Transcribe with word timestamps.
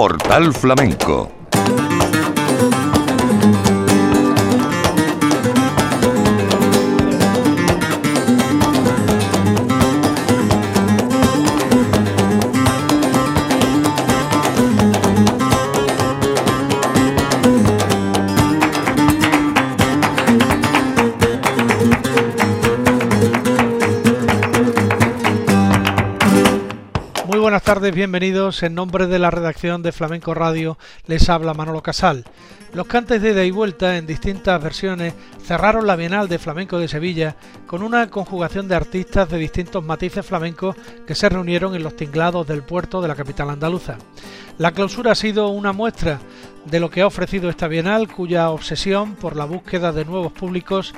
Portal 0.00 0.54
Flamenco 0.54 1.39
tardes, 27.74 27.94
bienvenidos. 27.94 28.64
En 28.64 28.74
nombre 28.74 29.06
de 29.06 29.20
la 29.20 29.30
redacción 29.30 29.80
de 29.80 29.92
Flamenco 29.92 30.34
Radio 30.34 30.76
les 31.06 31.28
habla 31.28 31.54
Manolo 31.54 31.84
Casal. 31.84 32.24
Los 32.74 32.88
cantes 32.88 33.22
de 33.22 33.30
ida 33.30 33.44
y 33.44 33.52
vuelta 33.52 33.96
en 33.96 34.08
distintas 34.08 34.60
versiones 34.60 35.14
cerraron 35.44 35.86
la 35.86 35.94
Bienal 35.94 36.28
de 36.28 36.40
Flamenco 36.40 36.80
de 36.80 36.88
Sevilla 36.88 37.36
con 37.70 37.84
una 37.84 38.10
conjugación 38.10 38.66
de 38.66 38.74
artistas 38.74 39.28
de 39.28 39.38
distintos 39.38 39.84
matices 39.84 40.26
flamencos 40.26 40.74
que 41.06 41.14
se 41.14 41.28
reunieron 41.28 41.76
en 41.76 41.84
los 41.84 41.94
tinglados 41.94 42.44
del 42.44 42.64
puerto 42.64 43.00
de 43.00 43.06
la 43.06 43.14
capital 43.14 43.48
andaluza. 43.48 43.96
La 44.58 44.72
clausura 44.72 45.12
ha 45.12 45.14
sido 45.14 45.50
una 45.50 45.72
muestra 45.72 46.18
de 46.64 46.80
lo 46.80 46.90
que 46.90 47.00
ha 47.00 47.06
ofrecido 47.06 47.48
esta 47.48 47.68
Bienal, 47.68 48.12
cuya 48.12 48.50
obsesión 48.50 49.14
por 49.14 49.36
la 49.36 49.44
búsqueda 49.44 49.92
de 49.92 50.04
nuevos 50.04 50.32
públicos 50.32 50.92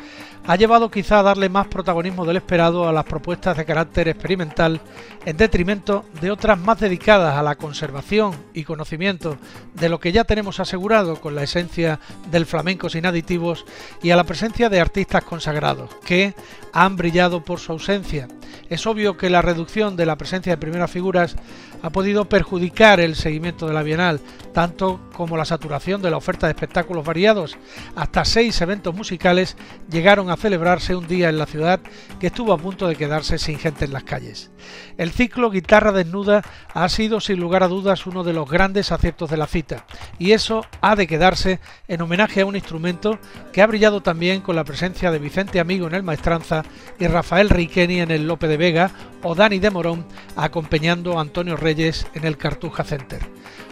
ha 0.45 0.57
llevado 0.57 0.91
quizá 0.91 1.21
a 1.21 1.23
darle 1.23 1.49
más 1.49 1.69
protagonismo 1.69 2.25
del 2.25 2.39
esperado 2.39 2.89
a 2.89 2.93
las 2.93 3.05
propuestas 3.05 3.57
de 3.57 3.65
carácter 3.65 4.09
experimental 4.09 4.81
en 5.25 5.37
detrimento 5.37 6.05
de 6.21 6.33
otras 6.33 6.59
más 6.59 6.81
dedicadas 6.81 7.37
a 7.37 7.43
la 7.43 7.55
conservación 7.55 8.35
y 8.53 8.65
conocimiento 8.65 9.37
de 9.75 9.89
lo 9.89 10.01
que 10.01 10.11
ya 10.11 10.25
tenemos 10.25 10.59
asegurado 10.59 11.21
con 11.21 11.37
la 11.37 11.45
esencia 11.45 12.01
del 12.31 12.47
flamenco 12.47 12.89
sin 12.89 13.07
aditivos 13.07 13.65
y 14.03 14.11
a 14.11 14.17
la 14.17 14.25
presencia 14.25 14.69
de 14.69 14.81
artistas 14.81 15.23
consagrados 15.23 15.91
que 16.05 16.35
han 16.73 16.97
brillado 16.97 17.45
por 17.45 17.61
su 17.61 17.73
ausencia. 17.73 18.29
Es 18.69 18.87
obvio 18.87 19.17
que 19.17 19.31
la 19.31 19.43
reducción 19.43 19.97
de 19.97 20.07
la 20.07 20.17
presencia 20.17 20.53
de 20.53 20.59
primeras 20.59 20.91
figuras 20.91 21.37
ha 21.83 21.91
podido 21.91 22.25
perjudicar 22.29 23.01
el 23.01 23.17
seguimiento 23.17 23.67
de 23.67 23.75
la 23.75 23.83
Bienal, 23.83 24.21
tanto 24.55 25.01
como 25.13 25.37
la 25.37 25.45
saturación 25.45 26.01
de 26.01 26.11
la 26.11 26.17
oferta 26.17 26.47
de 26.47 26.53
espectáculos 26.53 27.05
variados. 27.05 27.59
Hasta 27.97 28.25
seis 28.25 28.61
eventos 28.61 28.95
musicales 28.95 29.57
llegaron 29.91 30.31
a 30.31 30.37
celebrarse 30.37 30.95
un 30.95 31.09
día 31.09 31.29
en 31.29 31.39
la 31.39 31.47
ciudad 31.47 31.81
que 32.21 32.29
estuvo 32.29 32.53
a 32.53 32.59
punto 32.59 32.87
de 32.87 32.97
quedarse 32.97 33.39
sin 33.39 33.59
gente 33.59 33.85
en 33.85 33.93
las 33.93 34.05
calles. 34.05 34.51
El 34.97 35.11
ciclo 35.11 35.51
Guitarra 35.51 35.91
Desnuda 35.91 36.43
ha 36.73 36.89
sido 36.89 37.21
sin 37.21 37.41
lugar 37.41 37.65
a 37.65 37.69
dudas 37.69 38.07
uno 38.07 38.23
de 38.23 38.33
los 38.33 38.49
grandes 38.49 38.93
aciertos 38.93 39.29
de 39.29 39.37
la 39.37 39.47
cita, 39.49 39.85
y 40.19 40.33
eso 40.33 40.65
ha 40.81 40.95
de 40.95 41.07
quedarse 41.09 41.59
en 41.89 42.01
homenaje 42.01 42.43
a 42.43 42.47
un 42.47 42.55
instrumento 42.55 43.19
que 43.53 43.61
ha 43.61 43.67
brillado 43.67 44.03
también 44.03 44.41
con 44.41 44.55
la 44.55 44.65
presencia 44.65 45.11
de 45.11 45.19
Vicente 45.19 45.59
Amigo 45.59 45.89
en 45.89 45.95
el 45.95 46.03
Maestranza 46.05 46.63
y 46.99 47.07
Rafael 47.09 47.51
Riqueni 47.51 48.01
en 48.01 48.13
el 48.13 48.27
Lope 48.27 48.47
de 48.47 48.57
Vega 48.57 48.91
o 49.23 49.35
Dani 49.35 49.59
de 49.59 49.71
Morón 49.71 50.05
acompañando 50.37 51.19
a 51.19 51.23
Antonio 51.23 51.57
Reyes 51.57 51.72
en 51.73 52.25
el 52.25 52.37
Cartuja 52.37 52.85
Center. 52.85 53.21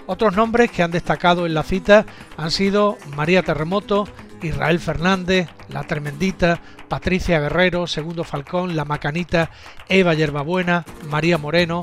Otros 0.06 0.34
nombres 0.34 0.70
que 0.70 0.82
han 0.82 0.90
destacado 0.90 1.46
en 1.46 1.54
la 1.54 1.62
cita 1.62 2.06
han 2.36 2.50
sido 2.50 2.98
María 3.14 3.42
Terremoto, 3.42 4.08
Israel 4.42 4.80
Fernández, 4.80 5.48
La 5.68 5.84
Tremendita, 5.84 6.60
Patricia 6.88 7.40
Guerrero, 7.40 7.86
Segundo 7.86 8.24
Falcón, 8.24 8.74
La 8.74 8.84
Macanita, 8.84 9.50
Eva 9.88 10.14
Yerbabuena, 10.14 10.84
María 11.08 11.38
Moreno, 11.38 11.82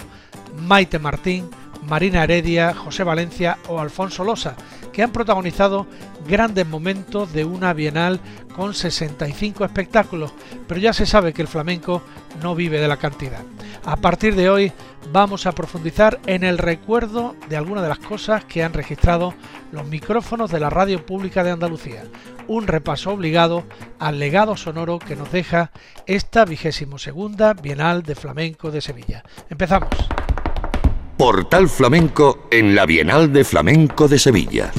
Maite 0.60 1.00
Martín, 1.00 1.50
Marina 1.88 2.24
Heredia, 2.24 2.74
José 2.74 3.04
Valencia 3.04 3.58
o 3.70 3.80
Alfonso 3.80 4.24
Losa, 4.24 4.56
que 4.98 5.04
han 5.04 5.12
protagonizado 5.12 5.86
grandes 6.28 6.66
momentos 6.66 7.32
de 7.32 7.46
una 7.46 7.72
bienal 7.74 8.20
con 8.56 8.74
65 8.74 9.64
espectáculos, 9.64 10.34
pero 10.68 10.80
ya 10.80 10.92
se 10.92 11.06
sabe 11.06 11.34
que 11.34 11.44
el 11.44 11.48
flamenco 11.48 12.02
no 12.42 12.56
vive 12.56 12.82
de 12.82 12.88
la 12.88 12.98
cantidad. 12.98 13.44
A 13.86 13.98
partir 13.98 14.34
de 14.34 14.50
hoy 14.50 14.72
vamos 15.12 15.46
a 15.46 15.52
profundizar 15.52 16.20
en 16.26 16.44
el 16.44 16.58
recuerdo 16.58 17.36
de 17.48 17.58
algunas 17.58 17.84
de 17.84 17.90
las 17.90 18.00
cosas 18.00 18.44
que 18.46 18.64
han 18.64 18.74
registrado 18.74 19.36
los 19.72 19.86
micrófonos 19.86 20.50
de 20.50 20.62
la 20.62 20.72
Radio 20.72 21.06
Pública 21.06 21.44
de 21.44 21.52
Andalucía, 21.52 22.04
un 22.48 22.66
repaso 22.66 23.12
obligado 23.12 23.66
al 24.00 24.18
legado 24.18 24.58
sonoro 24.58 24.98
que 24.98 25.16
nos 25.16 25.32
deja 25.32 25.70
esta 26.08 26.44
vigésimo 26.44 26.98
segunda 26.98 27.54
Bienal 27.54 28.02
de 28.02 28.16
Flamenco 28.16 28.72
de 28.72 28.82
Sevilla. 28.82 29.24
Empezamos. 29.48 29.90
Portal 31.18 31.68
Flamenco 31.68 32.48
en 32.52 32.76
la 32.76 32.86
Bienal 32.86 33.34
de 33.34 33.44
Flamenco 33.44 34.08
de 34.08 34.20
Sevilla. 34.20 34.72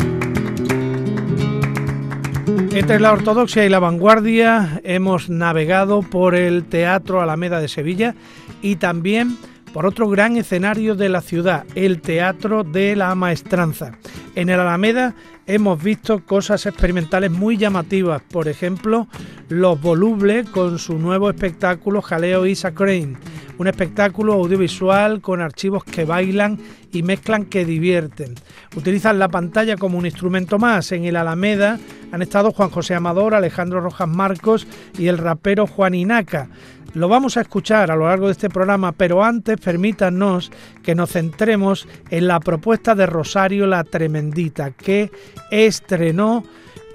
Entre 2.71 3.00
la 3.00 3.12
ortodoxia 3.12 3.65
y 3.65 3.69
la 3.69 3.81
vanguardia 3.81 4.81
hemos 4.84 5.28
navegado 5.28 6.03
por 6.03 6.37
el 6.37 6.65
Teatro 6.65 7.21
Alameda 7.21 7.60
de 7.60 7.66
Sevilla 7.66 8.15
y 8.62 8.76
también 8.76 9.37
por 9.78 9.86
otro 9.86 10.08
gran 10.08 10.36
escenario 10.36 10.96
de 10.96 11.08
la 11.08 11.20
ciudad, 11.20 11.64
el 11.76 12.00
Teatro 12.00 12.64
de 12.64 12.96
la 12.96 13.14
Maestranza. 13.14 13.92
En 14.34 14.48
el 14.48 14.58
Alameda 14.58 15.14
hemos 15.46 15.80
visto 15.80 16.26
cosas 16.26 16.66
experimentales 16.66 17.30
muy 17.30 17.56
llamativas, 17.56 18.20
por 18.22 18.48
ejemplo, 18.48 19.06
Los 19.48 19.80
Volubles 19.80 20.48
con 20.50 20.80
su 20.80 20.98
nuevo 20.98 21.30
espectáculo 21.30 22.02
Jaleo 22.02 22.44
Isa 22.44 22.74
Crane 22.74 23.18
un 23.58 23.66
espectáculo 23.66 24.34
audiovisual 24.34 25.20
con 25.20 25.40
archivos 25.40 25.84
que 25.84 26.04
bailan 26.04 26.58
y 26.92 27.02
mezclan 27.02 27.44
que 27.44 27.64
divierten. 27.64 28.34
Utilizan 28.76 29.18
la 29.18 29.28
pantalla 29.28 29.76
como 29.76 29.98
un 29.98 30.06
instrumento 30.06 30.58
más. 30.58 30.92
En 30.92 31.04
el 31.04 31.16
Alameda 31.16 31.78
han 32.12 32.22
estado 32.22 32.52
Juan 32.52 32.70
José 32.70 32.94
Amador, 32.94 33.34
Alejandro 33.34 33.80
Rojas 33.80 34.08
Marcos 34.08 34.66
y 34.96 35.08
el 35.08 35.18
rapero 35.18 35.66
Juan 35.66 35.94
Inaca. 35.94 36.48
Lo 36.98 37.06
vamos 37.06 37.36
a 37.36 37.42
escuchar 37.42 37.92
a 37.92 37.97
lo 37.97 38.09
largo 38.09 38.26
de 38.26 38.32
este 38.32 38.50
programa, 38.50 38.91
pero 38.91 39.22
antes 39.22 39.56
permítanos 39.60 40.50
que 40.82 40.97
nos 40.97 41.12
centremos 41.12 41.86
en 42.10 42.26
la 42.26 42.41
propuesta 42.41 42.97
de 42.97 43.06
Rosario 43.06 43.69
La 43.69 43.84
Tremendita, 43.84 44.72
que 44.72 45.12
estrenó 45.48 46.42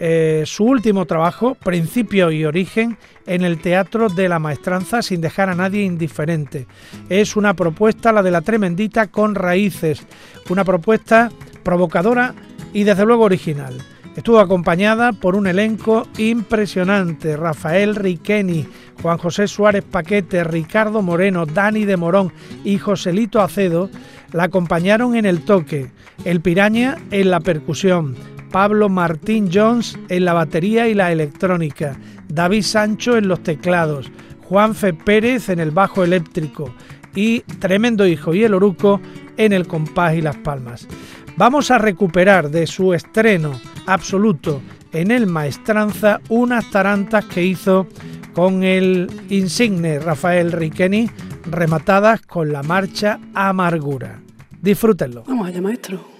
eh, 0.01 0.43
su 0.45 0.65
último 0.65 1.05
trabajo, 1.05 1.55
Principio 1.55 2.31
y 2.31 2.43
Origen, 2.43 2.97
en 3.25 3.45
el 3.45 3.61
Teatro 3.61 4.09
de 4.09 4.27
la 4.27 4.39
Maestranza 4.39 5.01
sin 5.01 5.21
dejar 5.21 5.47
a 5.47 5.55
nadie 5.55 5.83
indiferente. 5.83 6.67
Es 7.07 7.37
una 7.37 7.53
propuesta, 7.53 8.11
la 8.11 8.21
de 8.21 8.31
la 8.31 8.41
Tremendita, 8.41 9.07
con 9.07 9.35
raíces, 9.35 10.05
una 10.49 10.65
propuesta 10.65 11.31
provocadora 11.63 12.35
y 12.73 12.83
desde 12.83 13.05
luego 13.05 13.23
original. 13.23 13.81
Estuvo 14.15 14.39
acompañada 14.39 15.11
por 15.11 15.35
un 15.35 15.47
elenco 15.47 16.07
impresionante, 16.17 17.35
Rafael 17.35 17.95
Riqueni, 17.95 18.67
Juan 19.01 19.17
José 19.17 19.47
Suárez 19.47 19.83
Paquete, 19.83 20.43
Ricardo 20.43 21.01
Moreno, 21.01 21.47
Dani 21.47 21.85
de 21.85 21.97
Morón 21.97 22.31
y 22.63 22.77
Joselito 22.77 23.41
Acedo 23.41 23.89
la 24.31 24.43
acompañaron 24.43 25.15
en 25.15 25.25
el 25.25 25.43
toque, 25.43 25.91
el 26.25 26.41
piraña 26.41 26.97
en 27.09 27.31
la 27.31 27.39
percusión, 27.39 28.15
Pablo 28.51 28.87
Martín 28.87 29.49
Jones 29.51 29.97
en 30.09 30.25
la 30.25 30.33
batería 30.33 30.87
y 30.87 30.93
la 30.93 31.11
electrónica, 31.11 31.97
David 32.27 32.61
Sancho 32.61 33.17
en 33.17 33.27
los 33.27 33.41
teclados, 33.41 34.11
Juanfe 34.43 34.93
Pérez 34.93 35.49
en 35.49 35.59
el 35.59 35.71
bajo 35.71 36.03
eléctrico. 36.03 36.71
Y 37.15 37.41
Tremendo 37.59 38.07
Hijo 38.07 38.33
y 38.33 38.43
el 38.43 38.55
Oruco 38.55 38.99
en 39.37 39.53
el 39.53 39.67
compás 39.67 40.15
y 40.15 40.21
las 40.21 40.35
palmas. 40.37 40.87
Vamos 41.35 41.71
a 41.71 41.79
recuperar 41.79 42.51
de 42.51 42.67
su 42.67 42.93
estreno 42.93 43.59
absoluto 43.87 44.61
en 44.91 45.09
el 45.09 45.25
Maestranza 45.25 46.21
unas 46.29 46.69
tarantas 46.69 47.25
que 47.25 47.43
hizo 47.43 47.87
con 48.33 48.63
el 48.63 49.09
insigne 49.29 49.99
Rafael 49.99 50.51
Riqueni 50.51 51.09
rematadas 51.45 52.21
con 52.21 52.51
la 52.51 52.61
marcha 52.63 53.19
Amargura. 53.33 54.21
Disfrútenlo. 54.61 55.23
Vamos 55.27 55.47
allá, 55.47 55.61
maestro. 55.61 56.12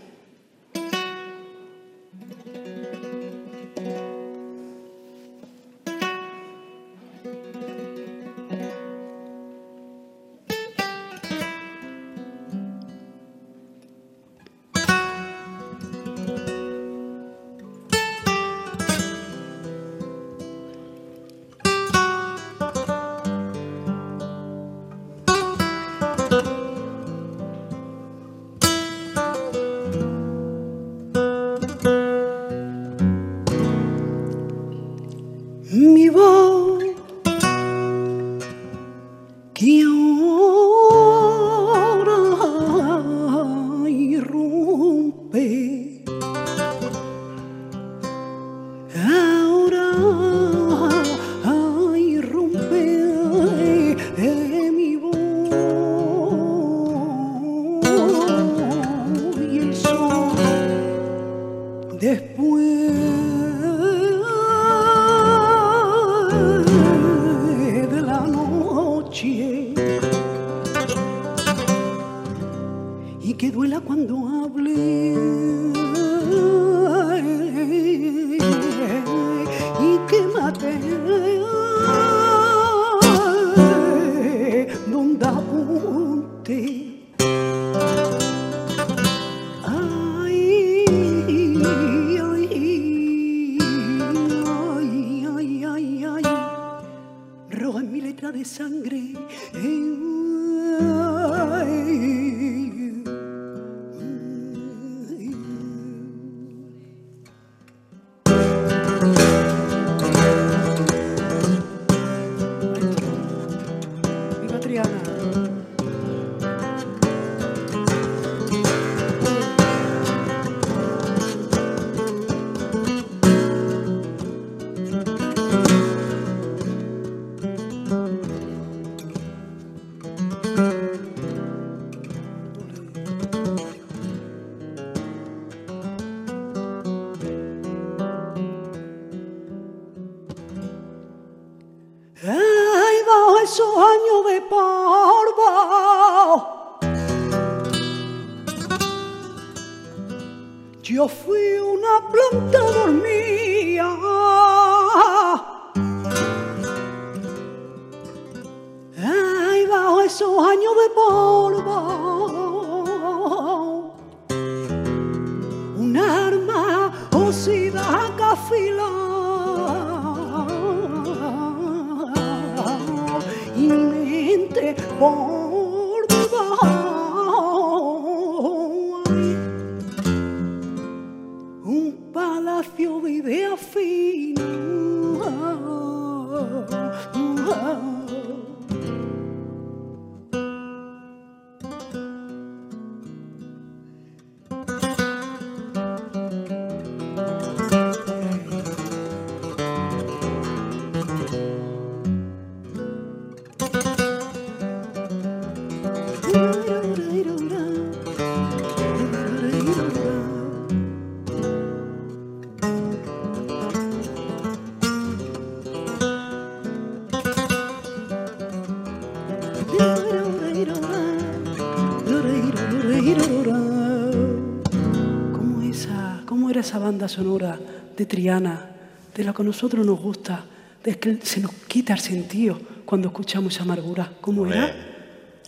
Banda 227.03 227.09
sonora 227.09 227.59
de 227.97 228.05
Triana, 228.05 228.69
de 229.13 229.23
la 229.25 229.33
que 229.33 229.41
a 229.41 229.45
nosotros 229.45 229.85
nos 229.85 229.99
gusta, 229.99 230.45
de 230.83 230.97
que 230.97 231.19
se 231.21 231.41
nos 231.41 231.51
quita 231.67 231.93
el 231.93 231.99
sentido 231.99 232.57
cuando 232.85 233.09
escuchamos 233.09 233.53
esa 233.53 233.63
amargura? 233.63 234.13
¿Cómo 234.21 234.47
era? 234.47 234.73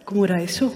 ¿Cómo 0.03 0.25
era 0.25 0.41
eso? 0.41 0.73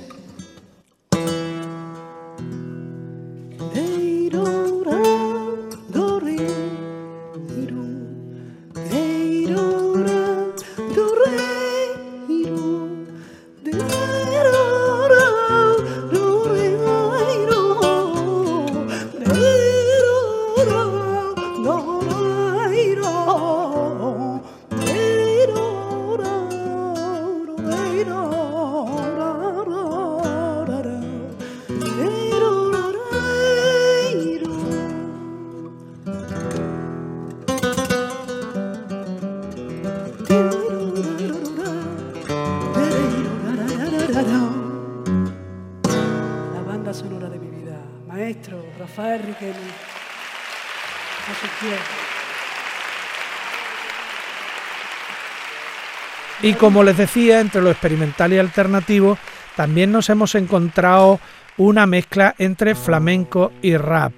Y 56.49 56.55
como 56.55 56.81
les 56.81 56.97
decía, 56.97 57.41
entre 57.41 57.61
lo 57.61 57.69
experimental 57.69 58.33
y 58.33 58.39
alternativo, 58.39 59.19
también 59.55 59.91
nos 59.91 60.09
hemos 60.09 60.33
encontrado 60.33 61.19
una 61.57 61.85
mezcla 61.85 62.33
entre 62.39 62.73
flamenco 62.73 63.51
y 63.61 63.77
rap. 63.77 64.13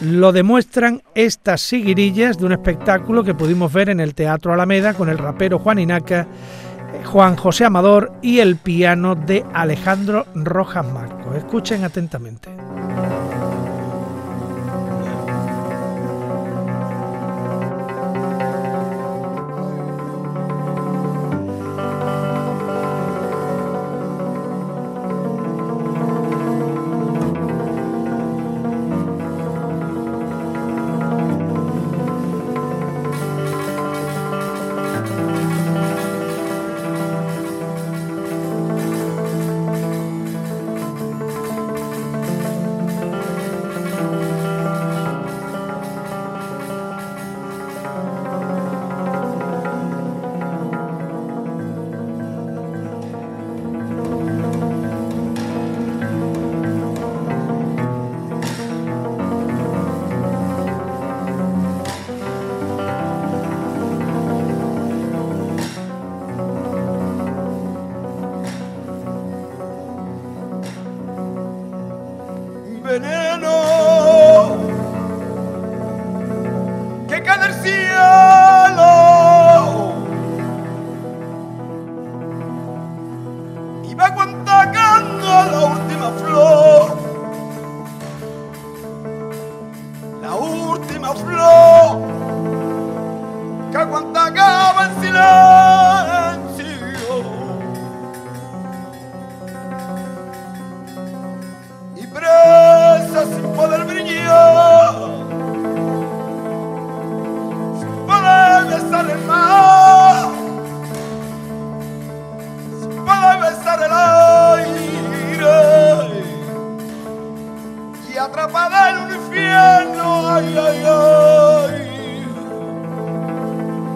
Lo 0.00 0.32
demuestran 0.32 1.04
estas 1.14 1.60
siguirillas 1.60 2.36
de 2.36 2.46
un 2.46 2.52
espectáculo 2.52 3.22
que 3.22 3.32
pudimos 3.32 3.72
ver 3.72 3.90
en 3.90 4.00
el 4.00 4.16
Teatro 4.16 4.52
Alameda 4.52 4.94
con 4.94 5.08
el 5.08 5.18
rapero 5.18 5.60
Juan 5.60 5.78
Inaca, 5.78 6.22
eh, 6.22 7.04
Juan 7.04 7.36
José 7.36 7.64
Amador 7.64 8.10
y 8.22 8.40
el 8.40 8.56
piano 8.56 9.14
de 9.14 9.44
Alejandro 9.54 10.26
Rojas 10.34 10.84
Marcos. 10.84 11.36
Escuchen 11.36 11.84
atentamente. 11.84 12.48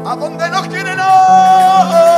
a 0.04 0.16
donde 0.16 0.50
nos 0.50 0.66
quieren 0.68 0.98
hoy. 0.98 2.11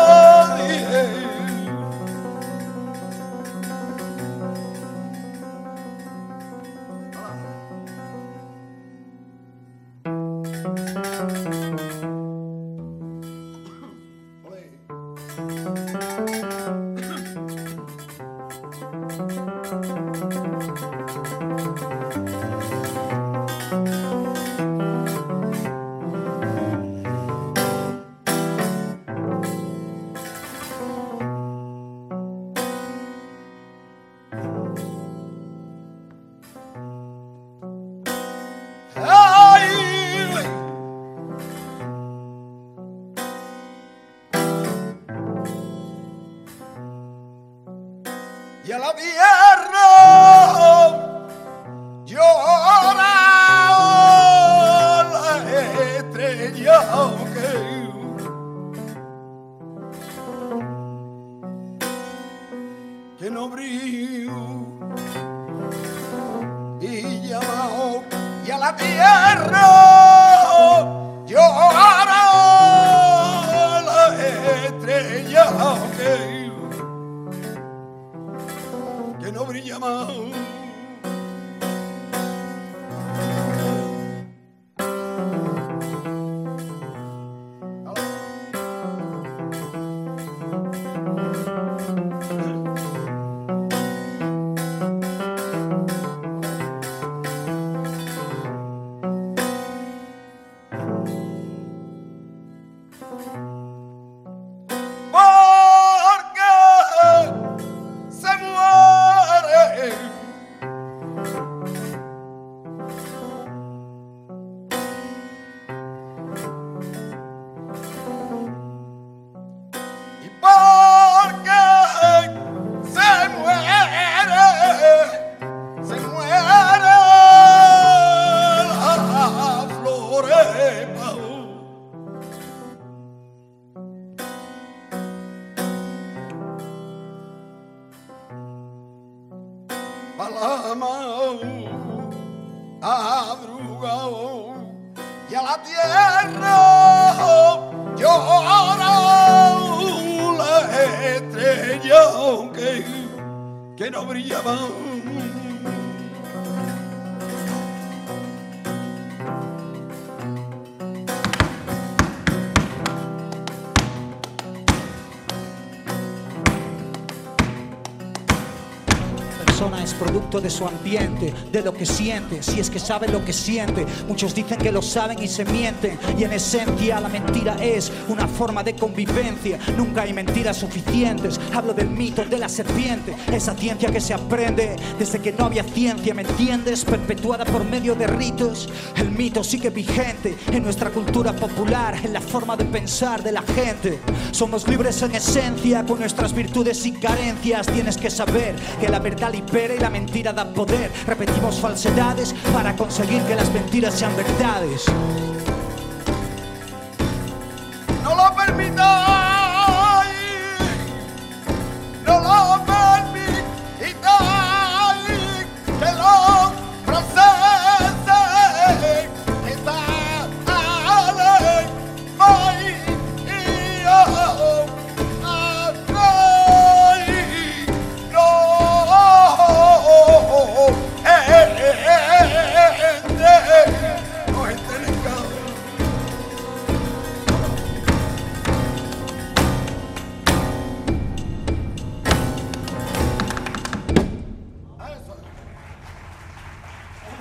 De 170.44 170.50
su 170.50 170.66
ambiente, 170.66 171.32
de 171.50 171.62
lo 171.62 171.72
que 171.72 171.86
siente, 171.86 172.42
si 172.42 172.60
es 172.60 172.68
que 172.68 172.78
sabe 172.78 173.08
lo 173.08 173.24
que 173.24 173.32
siente. 173.32 173.86
Muchos 174.06 174.34
dicen 174.34 174.58
que 174.58 174.70
lo 174.70 174.82
saben 174.82 175.22
y 175.22 175.26
se 175.26 175.44
mienten, 175.46 175.98
y 176.18 176.24
en 176.24 176.34
esencia 176.34 177.00
la 177.00 177.08
mentira 177.08 177.56
es 177.62 177.90
una 178.08 178.28
forma 178.28 178.62
de 178.62 178.76
convivencia. 178.76 179.58
Nunca 179.76 180.02
hay 180.02 180.12
mentiras 180.12 180.58
suficientes. 180.58 181.40
Hablo 181.54 181.72
del 181.72 181.88
mito 181.88 182.24
de 182.26 182.38
la 182.38 182.50
serpiente, 182.50 183.16
esa 183.32 183.54
ciencia 183.54 183.90
que 183.90 184.00
se 184.00 184.12
aprende 184.12 184.76
desde 184.98 185.18
que 185.18 185.32
no 185.32 185.46
había 185.46 185.64
ciencia, 185.64 186.12
¿me 186.12 186.22
entiendes? 186.22 186.84
Perpetuada 186.84 187.46
por 187.46 187.64
medio 187.64 187.94
de 187.94 188.06
ritos. 188.06 188.68
El 188.96 189.12
mito 189.12 189.42
sigue 189.42 189.70
vigente 189.70 190.36
en 190.52 190.62
nuestra 190.62 190.90
cultura 190.90 191.32
popular, 191.32 191.98
en 192.04 192.12
la 192.12 192.20
forma 192.20 192.54
de 192.54 192.66
pensar 192.66 193.22
de 193.22 193.32
la 193.32 193.42
gente. 193.42 193.98
Somos 194.30 194.68
libres 194.68 195.00
en 195.00 195.14
esencia, 195.14 195.86
con 195.86 196.00
nuestras 196.00 196.34
virtudes 196.34 196.84
y 196.84 196.92
carencias. 196.92 197.66
Tienes 197.66 197.96
que 197.96 198.10
saber 198.10 198.54
que 198.78 198.90
la 198.90 198.98
verdad 198.98 199.32
libera 199.32 199.74
y 199.74 199.78
la 199.78 199.88
mentira 199.88 200.33
da 200.34 200.44
poder. 200.44 200.90
Repetimos 201.06 201.58
falsedades 201.58 202.34
para 202.52 202.74
conseguir 202.76 203.22
que 203.22 203.34
las 203.34 203.50
mentiras 203.52 203.94
sean 203.94 204.14
verdades. 204.16 204.84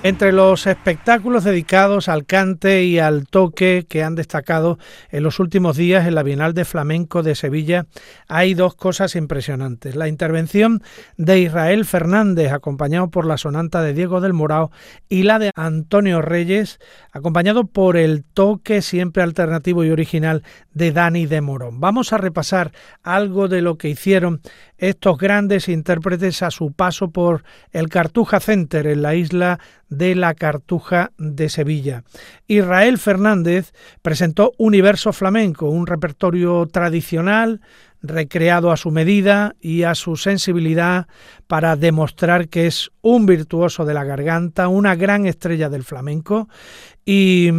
Entre 0.04 0.32
los 0.32 0.66
espectáculos 0.66 1.44
dedicados 1.44 2.10
al 2.10 2.26
cante 2.26 2.84
y 2.84 2.98
al 2.98 3.26
toque 3.26 3.86
que 3.88 4.02
han 4.02 4.16
destacado 4.16 4.78
en 5.10 5.22
los 5.22 5.40
últimos 5.40 5.78
días 5.78 6.06
en 6.06 6.14
la 6.14 6.22
Bienal 6.22 6.52
de 6.52 6.66
Flamenco 6.66 7.22
de 7.22 7.34
Sevilla, 7.34 7.86
hay 8.28 8.52
dos 8.52 8.74
cosas 8.74 9.16
impresionantes. 9.16 9.96
La 9.96 10.06
intervención 10.06 10.82
de 11.16 11.40
Israel 11.40 11.86
Fernández, 11.86 12.52
acompañado 12.52 13.08
por 13.08 13.24
la 13.24 13.38
sonanta 13.38 13.80
de 13.80 13.94
Diego 13.94 14.20
del 14.20 14.34
Morao, 14.34 14.70
y 15.08 15.22
la 15.22 15.38
de 15.38 15.52
Antonio 15.54 16.20
Reyes, 16.20 16.80
acompañado 17.10 17.64
por 17.64 17.96
el 17.96 18.24
toque 18.24 18.82
siempre 18.82 19.22
alternativo 19.22 19.84
y 19.84 19.90
original 19.90 20.42
de 20.74 20.92
Dani 20.92 21.24
de 21.24 21.40
Morón. 21.40 21.80
Vamos 21.80 22.12
a 22.12 22.18
repasar 22.18 22.72
algo 23.02 23.48
de 23.48 23.62
lo 23.62 23.78
que 23.78 23.88
hicieron 23.88 24.42
estos 24.76 25.16
grandes 25.16 25.70
intérpretes 25.70 26.42
a 26.42 26.50
su 26.50 26.72
paso 26.72 27.10
por 27.10 27.42
el 27.72 27.88
Cartuja 27.88 28.38
Center 28.38 28.86
en 28.86 29.00
la 29.00 29.14
isla 29.14 29.60
de 29.96 30.14
la 30.14 30.34
Cartuja 30.34 31.12
de 31.18 31.48
Sevilla. 31.48 32.04
Israel 32.46 32.98
Fernández 32.98 33.72
presentó 34.02 34.52
Universo 34.58 35.12
Flamenco, 35.12 35.68
un 35.68 35.86
repertorio 35.86 36.66
tradicional 36.66 37.60
recreado 38.02 38.70
a 38.70 38.76
su 38.76 38.90
medida 38.90 39.56
y 39.60 39.84
a 39.84 39.94
su 39.94 40.16
sensibilidad 40.16 41.06
para 41.46 41.74
demostrar 41.76 42.48
que 42.48 42.66
es 42.66 42.90
un 43.00 43.24
virtuoso 43.24 43.84
de 43.86 43.94
la 43.94 44.04
garganta, 44.04 44.68
una 44.68 44.94
gran 44.94 45.24
estrella 45.26 45.70
del 45.70 45.84
flamenco 45.84 46.48
y 47.04 47.50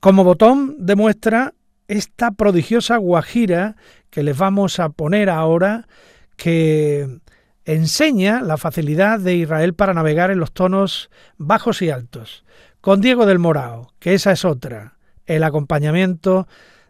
como 0.00 0.24
botón 0.24 0.76
demuestra 0.78 1.54
esta 1.88 2.30
prodigiosa 2.30 2.98
guajira 2.98 3.76
que 4.10 4.22
les 4.22 4.36
vamos 4.36 4.78
a 4.80 4.90
poner 4.90 5.30
ahora 5.30 5.88
que 6.36 7.20
enseña 7.64 8.42
la 8.42 8.56
facilidad 8.56 9.20
de 9.20 9.34
Israel 9.34 9.74
para 9.74 9.94
navegar 9.94 10.30
en 10.30 10.40
los 10.40 10.52
tonos 10.52 11.10
bajos 11.36 11.82
y 11.82 11.90
altos. 11.90 12.44
Con 12.80 13.00
Diego 13.00 13.26
del 13.26 13.38
Morao, 13.38 13.92
que 13.98 14.14
esa 14.14 14.32
es 14.32 14.44
otra, 14.44 14.96
el 15.26 15.44
acompañamiento 15.44 16.48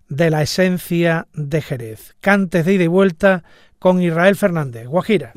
de 0.09 0.31
la 0.31 0.43
esencia 0.43 1.27
de 1.35 1.63
Jerez. 1.63 2.15
Cantes 2.21 2.65
de 2.65 2.75
ida 2.75 2.85
y 2.85 2.89
vuelta 2.89 3.45
con 3.79 4.03
Israel 4.03 4.37
Fernández, 4.37 4.87
Guajira. 4.87 5.33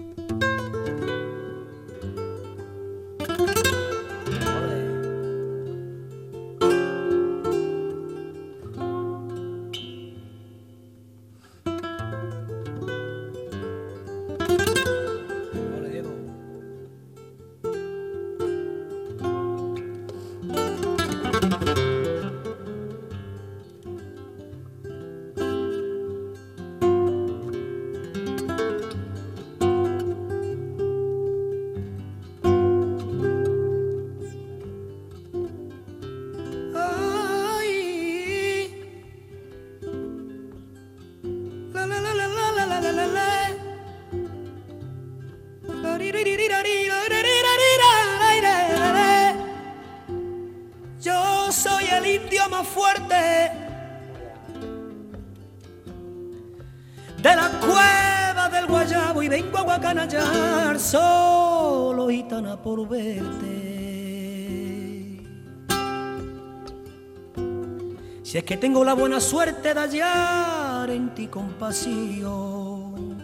Si 68.33 68.39
es 68.39 68.45
que 68.45 68.57
tengo 68.57 68.83
la 68.83 68.95
buena 68.95 69.19
suerte 69.19 69.75
de 69.75 69.79
hallar 69.79 70.89
en 70.89 71.13
ti 71.13 71.27
compasión. 71.27 73.15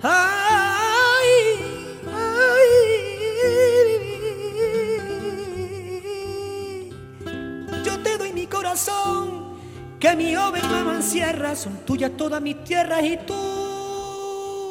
Ay, 0.00 1.26
ay, 2.06 2.68
yo 7.84 7.98
te 8.04 8.18
doy 8.18 8.32
mi 8.32 8.46
corazón, 8.46 9.56
que 9.98 10.14
mi 10.14 10.36
joven 10.36 10.62
mamá 10.70 10.94
encierra, 10.94 11.56
son 11.56 11.78
tuyas 11.78 12.12
todas 12.16 12.40
mis 12.40 12.62
tierras 12.62 13.02
y 13.02 13.16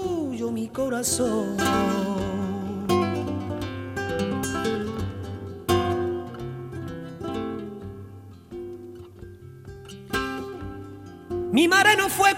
tuyo 0.05 0.51
mi 0.51 0.69
corazón. 0.69 1.57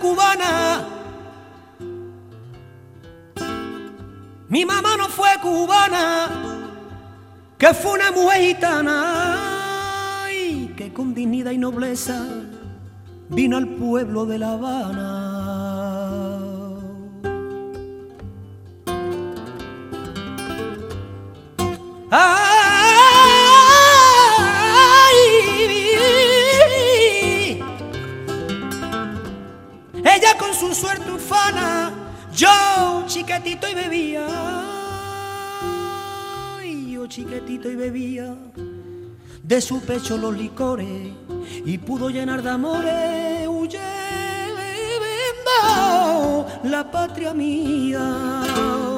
Cubana. 0.03 0.85
Mi 4.49 4.65
mamá 4.65 4.97
no 4.97 5.07
fue 5.07 5.29
cubana, 5.41 6.29
que 7.57 7.73
fue 7.73 7.93
una 7.93 8.11
mujer 8.11 8.41
gitana 8.41 10.25
y 10.29 10.67
que 10.77 10.91
con 10.93 11.13
dignidad 11.13 11.51
y 11.51 11.57
nobleza 11.57 12.17
vino 13.29 13.55
al 13.57 13.67
pueblo 13.67 14.25
de 14.25 14.37
La 14.37 14.51
Habana. 14.51 15.12
Chiquitito 33.13 33.69
y 33.69 33.75
bebía, 33.75 34.27
y 36.65 36.93
yo 36.93 37.05
chiquitito 37.05 37.69
y 37.69 37.75
bebía. 37.75 38.35
De 39.43 39.61
su 39.61 39.81
pecho 39.81 40.17
los 40.17 40.35
licores 40.35 41.11
y 41.63 41.77
pudo 41.77 42.09
llenar 42.09 42.41
de 42.41 42.49
amores, 42.49 43.47
huyendo 43.47 43.83
la 46.63 46.89
patria 46.89 47.35
mía. 47.35 48.92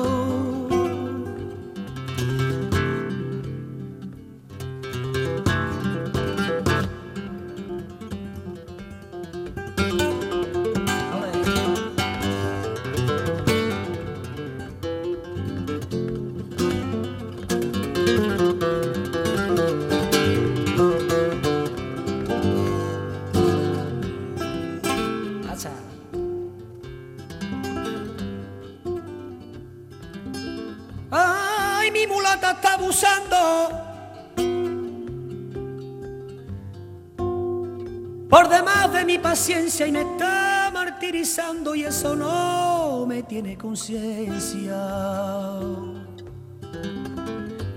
Y 41.75 41.84
eso 41.84 42.15
no 42.15 43.05
me 43.05 43.21
tiene 43.23 43.55
conciencia. 43.55 44.75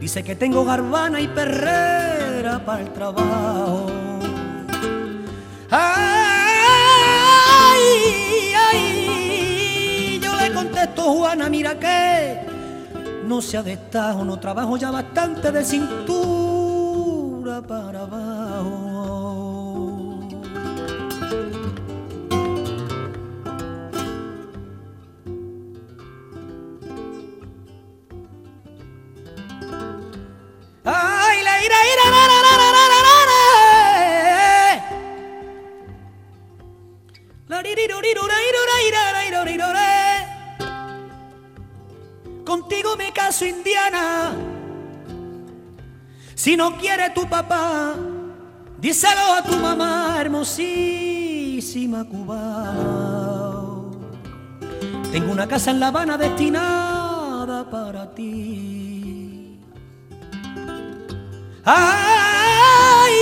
Dice 0.01 0.25
que 0.25 0.35
tengo 0.37 0.65
garbana 0.65 1.21
y 1.21 1.29
perrera 1.29 2.65
para 2.65 2.83
el 2.83 2.93
trabajo. 2.95 3.87
Ay, 5.71 5.83
ay, 8.73 10.21
yo 10.23 10.35
le 10.35 10.53
contesto, 10.53 11.03
Juana, 11.03 11.51
mira 11.51 11.79
que 11.79 12.47
no 13.27 13.43
sea 13.43 13.63
de 13.63 13.77
no 14.25 14.39
trabajo 14.39 14.79
ya 14.79 14.91
bastante 14.91 15.53
de 15.53 15.63
cintura 15.63 16.38
indiana. 43.47 44.33
Si 46.35 46.57
no 46.57 46.77
quiere 46.77 47.11
tu 47.11 47.29
papá, 47.29 47.95
díselo 48.79 49.35
a 49.35 49.43
tu 49.43 49.57
mamá 49.57 50.17
hermosísima 50.21 52.05
cubana. 52.05 53.59
Tengo 55.11 55.33
una 55.33 55.47
casa 55.49 55.71
en 55.71 55.81
La 55.81 55.89
Habana 55.89 56.17
destinada 56.17 57.69
para 57.71 58.15
ti. 58.15 59.59
Ay, 61.65 63.13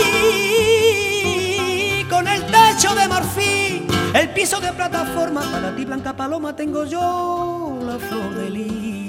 con 2.11 2.29
el 2.29 2.45
techo 2.47 2.95
de 2.95 3.09
marfil, 3.09 3.87
el 4.15 4.31
piso 4.31 4.61
de 4.61 4.73
plataforma, 4.73 5.41
para 5.51 5.75
ti 5.75 5.85
Blanca 5.85 6.15
Paloma 6.17 6.55
tengo 6.55 6.85
yo 6.85 7.79
la 7.83 7.99
flor 7.99 8.35
de 8.35 8.51
lis. 8.51 9.06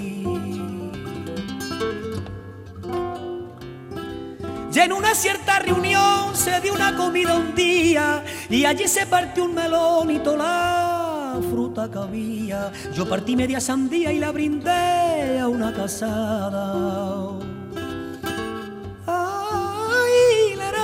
Y 4.78 4.80
en 4.80 4.94
una 4.94 5.16
cierta 5.16 5.58
reunión 5.58 6.36
se 6.36 6.62
dio 6.62 6.72
una 6.76 6.96
comida 6.96 7.34
un 7.34 7.56
día 7.56 8.24
y 8.48 8.64
allí 8.64 8.88
se 8.88 9.08
partió 9.08 9.46
un 9.46 9.56
melón 9.56 10.12
y 10.12 10.20
toda 10.20 10.38
la 10.38 11.42
fruta 11.50 11.90
que 11.90 11.98
había. 11.98 12.72
Yo 12.94 13.10
partí 13.10 13.36
media 13.36 13.60
sandía 13.60 14.14
y 14.14 14.20
la 14.20 14.32
brindé 14.32 15.40
a 15.40 15.48
una 15.48 15.74
casada. 15.74 17.40
Ay, 19.08 20.56
la. 20.56 20.78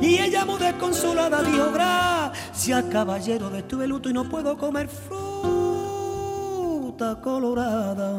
Y 0.00 0.18
ella 0.18 0.46
muy 0.46 0.58
desconsolada 0.58 1.42
dijo, 1.42 1.70
gracias 1.70 2.82
caballero, 2.84 3.50
de 3.50 3.58
estuve 3.58 3.86
luto 3.86 4.08
y 4.08 4.14
no 4.14 4.26
puedo 4.26 4.56
comer 4.56 4.88
fruta 4.88 5.20
colorada. 7.20 8.18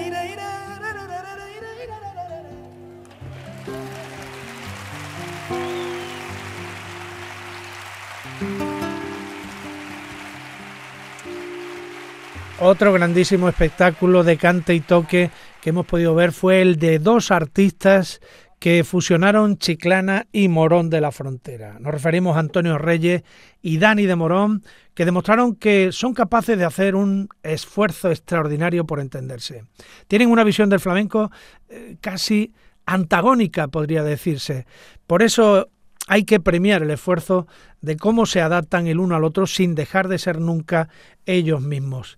Otro 12.63 12.93
grandísimo 12.93 13.49
espectáculo 13.49 14.23
de 14.23 14.37
cante 14.37 14.75
y 14.75 14.81
toque 14.81 15.31
que 15.63 15.71
hemos 15.71 15.87
podido 15.87 16.13
ver 16.13 16.31
fue 16.31 16.61
el 16.61 16.77
de 16.77 16.99
dos 16.99 17.31
artistas 17.31 18.21
que 18.59 18.83
fusionaron 18.83 19.57
Chiclana 19.57 20.27
y 20.31 20.47
Morón 20.47 20.91
de 20.91 21.01
la 21.01 21.11
Frontera. 21.11 21.79
Nos 21.79 21.91
referimos 21.91 22.37
a 22.37 22.39
Antonio 22.41 22.77
Reyes 22.77 23.23
y 23.63 23.79
Dani 23.79 24.05
de 24.05 24.15
Morón, 24.15 24.63
que 24.93 25.05
demostraron 25.05 25.55
que 25.55 25.91
son 25.91 26.13
capaces 26.13 26.55
de 26.55 26.65
hacer 26.65 26.93
un 26.93 27.29
esfuerzo 27.41 28.11
extraordinario 28.11 28.85
por 28.85 28.99
entenderse. 28.99 29.63
Tienen 30.07 30.29
una 30.29 30.43
visión 30.43 30.69
del 30.69 30.79
flamenco 30.79 31.31
eh, 31.67 31.95
casi 31.99 32.53
antagónica, 32.85 33.69
podría 33.69 34.03
decirse. 34.03 34.67
Por 35.07 35.23
eso 35.23 35.67
hay 36.11 36.25
que 36.25 36.41
premiar 36.41 36.83
el 36.83 36.91
esfuerzo 36.91 37.47
de 37.79 37.95
cómo 37.95 38.25
se 38.25 38.41
adaptan 38.41 38.85
el 38.87 38.99
uno 38.99 39.15
al 39.15 39.23
otro 39.23 39.47
sin 39.47 39.75
dejar 39.75 40.09
de 40.09 40.19
ser 40.19 40.41
nunca 40.41 40.89
ellos 41.25 41.61
mismos. 41.61 42.17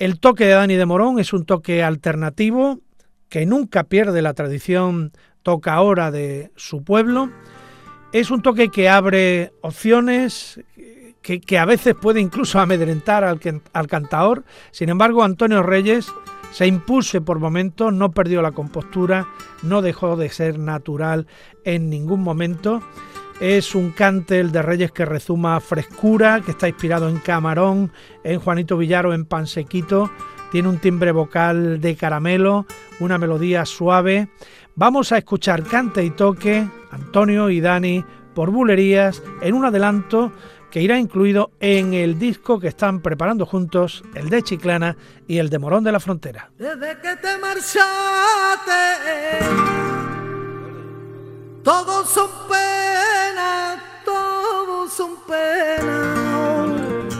El 0.00 0.18
toque 0.18 0.44
de 0.44 0.54
Dani 0.54 0.74
de 0.74 0.86
Morón 0.86 1.20
es 1.20 1.32
un 1.32 1.44
toque 1.44 1.84
alternativo 1.84 2.80
que 3.28 3.46
nunca 3.46 3.84
pierde 3.84 4.22
la 4.22 4.34
tradición 4.34 5.12
toca 5.44 5.74
ahora 5.74 6.10
de 6.10 6.50
su 6.56 6.82
pueblo. 6.82 7.30
Es 8.12 8.32
un 8.32 8.42
toque 8.42 8.70
que 8.70 8.88
abre 8.88 9.52
opciones, 9.60 10.60
que, 11.22 11.58
a 11.58 11.64
veces 11.64 11.94
puede 11.94 12.20
incluso 12.20 12.58
amedrentar 12.58 13.22
al, 13.22 13.38
al 13.72 13.86
cantaor. 13.86 14.42
Sin 14.72 14.88
embargo, 14.88 15.22
Antonio 15.22 15.62
Reyes 15.62 16.12
se 16.50 16.66
impuso 16.66 17.24
por 17.24 17.38
momentos, 17.38 17.92
no 17.92 18.10
perdió 18.10 18.42
la 18.42 18.50
compostura, 18.50 19.28
no 19.62 19.80
dejó 19.80 20.16
de 20.16 20.28
ser 20.28 20.58
natural 20.58 21.28
en 21.64 21.88
ningún 21.88 22.22
momento. 22.22 22.82
Es 23.40 23.76
un 23.76 23.92
cante 23.92 24.40
el 24.40 24.50
de 24.50 24.62
Reyes 24.62 24.90
que 24.90 25.04
rezuma 25.04 25.60
frescura, 25.60 26.40
que 26.40 26.50
está 26.50 26.68
inspirado 26.68 27.08
en 27.08 27.18
Camarón, 27.18 27.92
en 28.24 28.40
Juanito 28.40 28.76
Villaro, 28.76 29.14
en 29.14 29.26
Pansequito. 29.26 30.10
Tiene 30.50 30.68
un 30.68 30.78
timbre 30.78 31.12
vocal 31.12 31.80
de 31.80 31.94
caramelo, 31.94 32.66
una 32.98 33.16
melodía 33.16 33.64
suave. 33.64 34.28
Vamos 34.74 35.12
a 35.12 35.18
escuchar 35.18 35.62
cante 35.62 36.04
y 36.04 36.10
toque, 36.10 36.68
Antonio 36.90 37.48
y 37.48 37.60
Dani, 37.60 38.04
por 38.34 38.50
bulerías, 38.50 39.22
en 39.40 39.54
un 39.54 39.64
adelanto 39.64 40.32
que 40.72 40.82
irá 40.82 40.98
incluido 40.98 41.52
en 41.60 41.94
el 41.94 42.18
disco 42.18 42.58
que 42.58 42.66
están 42.68 43.00
preparando 43.00 43.46
juntos, 43.46 44.02
el 44.14 44.30
de 44.30 44.42
Chiclana 44.42 44.96
y 45.28 45.38
el 45.38 45.48
de 45.48 45.60
Morón 45.60 45.84
de 45.84 45.92
la 45.92 46.00
Frontera. 46.00 46.50
Desde 46.58 46.98
que 47.00 47.16
te 47.16 47.38
marchaste, 47.38 47.88
todos 51.68 52.08
son 52.08 52.30
penas, 52.48 53.78
todos 54.02 54.90
son 54.90 55.16
penas. 55.26 57.12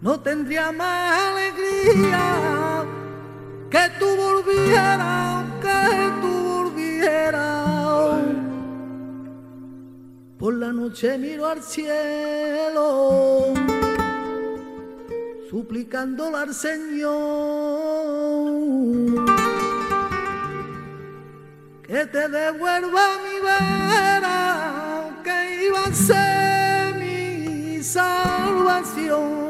No 0.00 0.18
tendría 0.20 0.72
más 0.72 1.20
alegría 1.28 2.86
que 3.68 3.90
tú 3.98 4.06
volvieras, 4.16 5.44
que 5.60 6.12
tú 6.22 6.32
volvieras. 6.54 8.22
Por 10.38 10.54
la 10.54 10.72
noche 10.72 11.18
miro 11.18 11.46
al 11.46 11.62
cielo, 11.62 13.52
suplicándole 15.50 16.38
al 16.38 16.54
Señor 16.54 17.76
que 21.86 22.04
te 22.06 22.28
devuelva 22.28 23.06
mi 23.22 23.40
vera, 23.40 25.08
que 25.22 25.66
iba 25.66 25.84
a 25.84 25.92
ser 25.94 26.94
mi 26.96 27.82
salvación. 27.82 29.46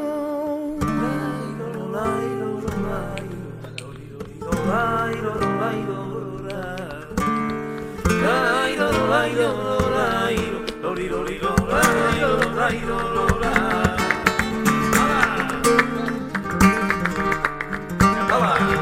Mi 18.58 18.75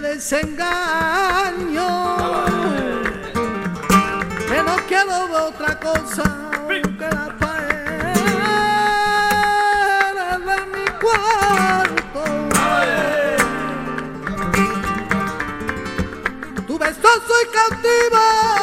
desengaño. 0.00 1.88
Que 4.48 4.62
no 4.62 4.76
quiero 4.88 5.46
otra 5.48 5.78
cosa 5.78 6.50
que 6.98 7.08
las 7.16 7.30
paredes 7.40 8.18
de 10.48 10.56
mi 10.74 10.84
cuarto. 11.00 12.22
Tu 16.66 16.78
beso 16.78 17.10
soy 17.26 17.44
cautivo 17.52 18.59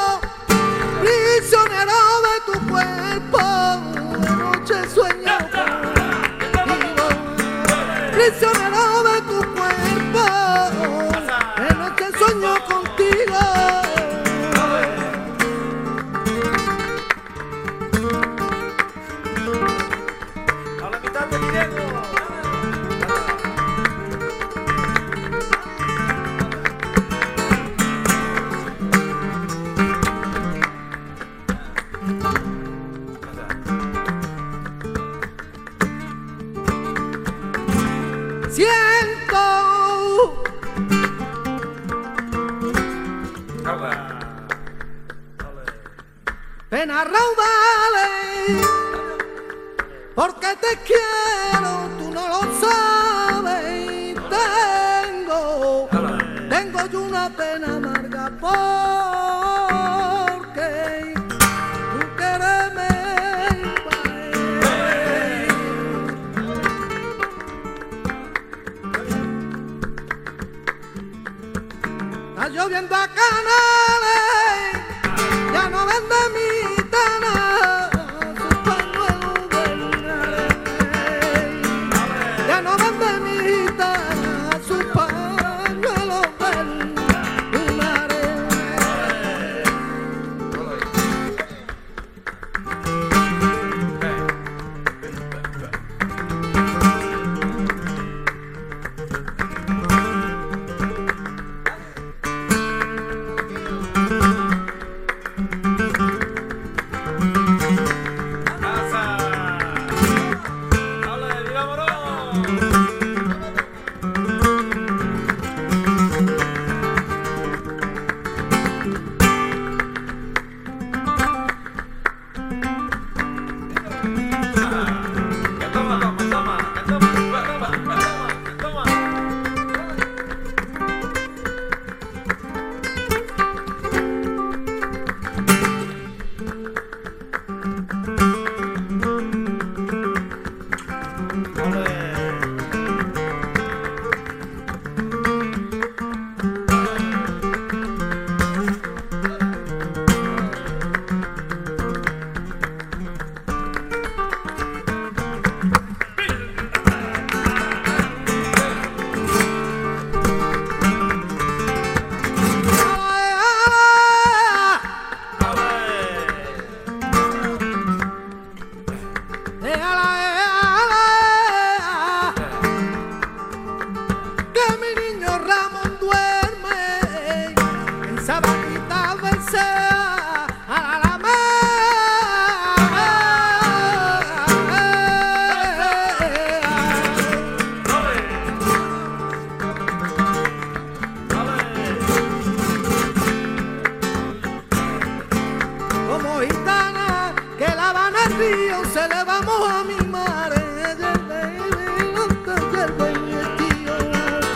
como 196.18 196.40
gitana 196.42 197.36
que 197.58 197.68
lavan 197.68 198.14
el 198.26 198.34
río 198.38 198.84
se 198.92 199.08
le 199.08 199.24
vamos 199.24 199.70
a 199.70 199.84
mi 199.84 200.08
madre 200.08 200.58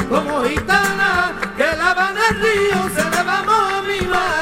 como 0.09 0.43
gitana 0.43 1.33
que 1.55 1.75
lavan 1.75 2.15
el 2.17 2.35
río 2.41 2.89
se 2.95 3.09
le 3.09 3.23
vamos 3.23 3.73
a 3.73 3.81
mi 3.83 4.01
madre 4.07 4.40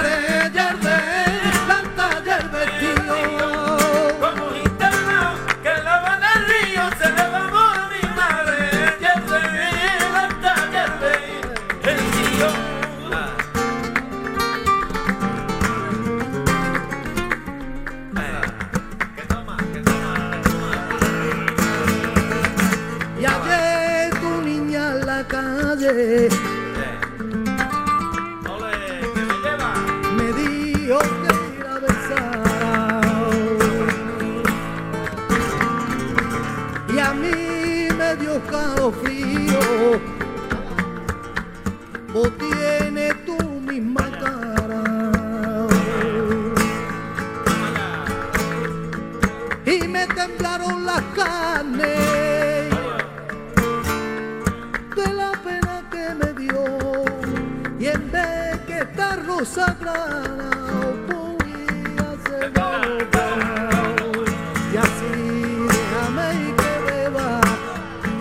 y 64.71 64.77
así 64.77 65.67
déjame 65.67 66.27
y 66.33 66.53
que 66.53 66.73
beba 66.91 67.41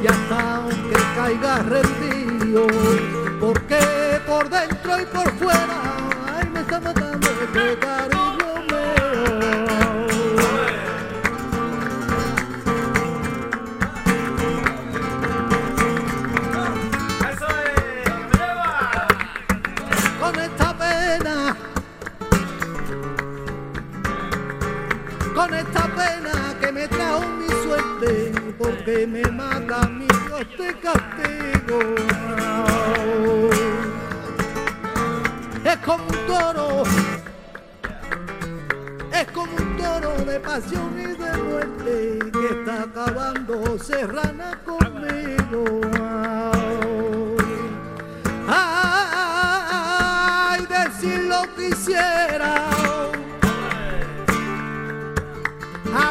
y 0.03 0.07
hasta 0.07 0.57
aunque 0.57 0.97
caiga 1.17 1.63
rendido 1.63 2.67
porque 3.41 3.79
por 4.27 4.49
dentro 4.51 5.01
y 5.01 5.05
por 5.07 5.31
fuera 5.39 5.81
ay 6.39 6.49
me 6.53 6.61
está 6.61 6.81
matando 6.81 7.29
este 7.29 7.88
Es 35.65 35.77
como 35.85 36.05
un 36.05 36.27
toro, 36.27 36.83
es 39.13 39.27
como 39.33 39.53
un 39.55 39.77
toro 39.77 40.17
de 40.25 40.41
pasión 40.41 40.99
y 40.99 41.09
de 41.09 41.37
muerte 41.43 42.19
que 42.33 42.47
está 42.59 42.85
acabando 42.85 43.79
serrana 43.79 44.59
conmigo. 44.65 45.83
Ay, 48.49 49.47
decir 50.67 51.25
lo 51.25 51.43
quisiera, 51.55 52.71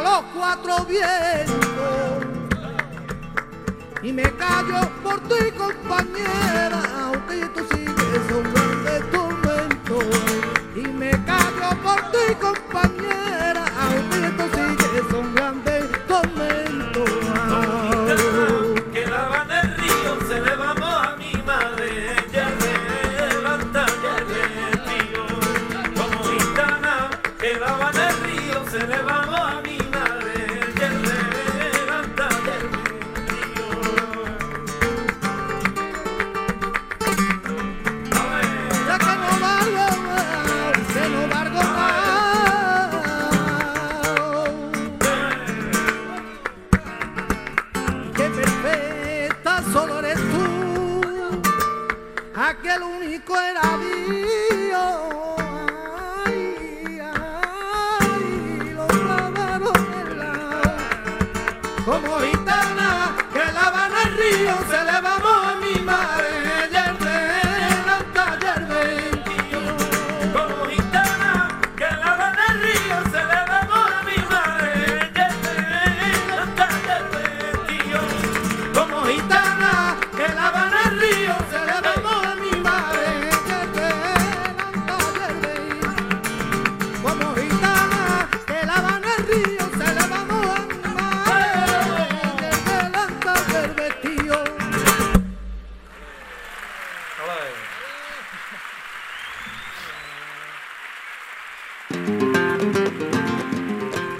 los 0.03 0.21
cuatro 0.35 0.85
vientos. 0.85 1.57
Y 4.03 4.13
me 4.13 4.31
callo 4.35 4.96
por 5.07 5.19
ti, 5.21 5.51
compañera, 5.57 6.81
aunque 7.05 7.45
tú 7.55 7.61
sigues 7.71 8.25
un 8.35 8.43
grande 8.53 8.95
tormento. 9.11 9.99
Y 10.75 10.87
me 10.99 11.11
callo 11.25 11.69
por 11.81 11.99
ti, 12.11 12.25
compañera, 12.41 12.96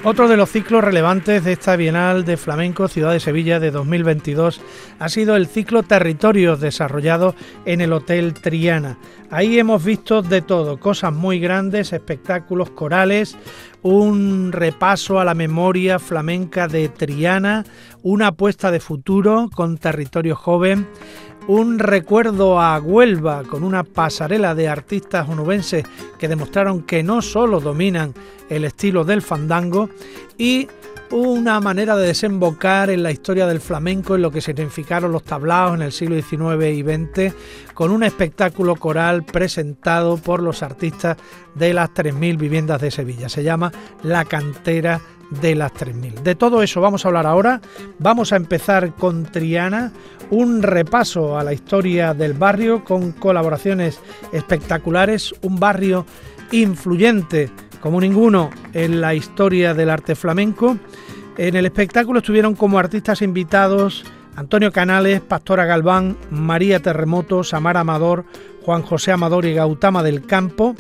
Otro 0.10 0.30
de 0.30 0.38
los 0.38 0.50
ciclos 0.50 0.86
relevantes 0.86 1.44
de 1.44 1.52
esta 1.52 1.76
Bienal 1.76 2.24
de 2.24 2.38
Flamenco 2.38 2.88
Ciudad 2.88 3.12
de 3.12 3.20
Sevilla 3.20 3.60
de 3.60 3.72
2022 3.72 4.62
ha 5.00 5.10
sido 5.10 5.36
el 5.36 5.48
ciclo 5.48 5.84
Territorios 5.84 6.62
desarrollado 6.62 7.36
en 7.66 7.82
el 7.82 7.92
Hotel 7.92 8.34
Triana. 8.34 8.98
Ahí 9.30 9.60
hemos 9.60 9.84
visto 9.84 10.22
de 10.22 10.42
todo, 10.42 10.80
cosas 10.80 11.12
muy 11.12 11.42
grandes, 11.42 11.92
espectáculos 11.92 12.70
corales, 12.70 13.36
un 13.82 14.54
repaso 14.54 15.20
a 15.20 15.26
la 15.26 15.34
memoria 15.34 16.00
flamenca 16.00 16.70
de 16.70 16.88
Triana, 16.88 17.66
una 18.02 18.28
apuesta 18.28 18.72
de 18.72 18.80
futuro 18.80 19.50
con 19.54 19.78
Territorio 19.78 20.38
Joven, 20.38 20.88
un 21.48 21.80
recuerdo 21.80 22.60
a 22.60 22.78
Huelva 22.80 23.44
con 23.44 23.64
una 23.64 23.84
pasarela 23.84 24.54
de 24.54 24.68
artistas 24.68 25.28
onubenses 25.30 25.86
que 26.20 26.28
demostraron 26.28 26.84
que 26.84 27.04
no 27.04 27.22
solo 27.22 27.60
dominan 27.60 28.14
el 28.50 28.66
estilo 28.66 29.06
del 29.06 29.22
fandango 29.22 29.90
y 30.38 30.68
una 31.10 31.62
manera 31.62 31.96
de 31.96 32.08
desembocar 32.08 32.90
en 32.90 33.02
la 33.02 33.12
historia 33.12 33.48
del 33.48 33.62
flamenco, 33.62 34.16
en 34.16 34.22
lo 34.22 34.32
que 34.32 34.42
significaron 34.42 35.12
los 35.12 35.24
tablaos 35.24 35.76
en 35.76 35.84
el 35.84 35.94
siglo 35.94 36.22
XIX 36.22 36.66
y 36.66 36.84
XX, 36.84 37.34
con 37.74 37.92
un 37.92 38.04
espectáculo 38.04 38.76
coral 38.76 39.24
presentado 39.24 40.18
por 40.18 40.42
los 40.42 40.64
artistas 40.64 41.18
de 41.56 41.74
las 41.74 41.92
3.000 41.92 42.38
viviendas 42.38 42.82
de 42.82 42.92
Sevilla. 42.92 43.30
Se 43.30 43.44
llama 43.44 43.72
La 44.04 44.26
Cantera 44.26 45.00
de 45.30 45.56
las 45.56 45.74
3.000. 45.74 46.22
De 46.22 46.36
todo 46.36 46.64
eso 46.64 46.82
vamos 46.82 47.06
a 47.06 47.10
hablar 47.10 47.26
ahora. 47.26 47.62
Vamos 48.00 48.34
a 48.34 48.36
empezar 48.36 48.94
con 48.96 49.26
Triana, 49.26 49.92
un 50.30 50.64
repaso 50.64 51.38
a 51.38 51.44
la 51.44 51.54
historia 51.54 52.14
del 52.14 52.34
barrio 52.34 52.84
con 52.84 53.12
colaboraciones 53.12 54.00
espectaculares, 54.32 55.34
un 55.42 55.60
barrio 55.60 56.06
influyente 56.52 57.52
como 57.82 58.02
ninguno 58.02 58.50
en 58.74 59.02
la 59.02 59.14
historia 59.14 59.74
del 59.74 59.90
arte 59.90 60.16
flamenco. 60.16 60.78
En 61.38 61.56
el 61.56 61.66
espectáculo 61.66 62.20
estuvieron 62.20 62.56
como 62.56 62.80
artistas 62.80 63.22
invitados 63.22 64.04
Antonio 64.38 64.72
Canales, 64.72 65.22
Pastora 65.22 65.66
Galván, 65.66 66.16
María 66.30 66.80
Terremoto, 66.80 67.44
Samara 67.44 67.80
Amador, 67.80 68.24
Juan 68.64 68.84
José 68.84 69.12
Amador 69.12 69.46
y 69.46 69.56
Gautama 69.56 70.04
del 70.04 70.28
Campo. 70.28 70.76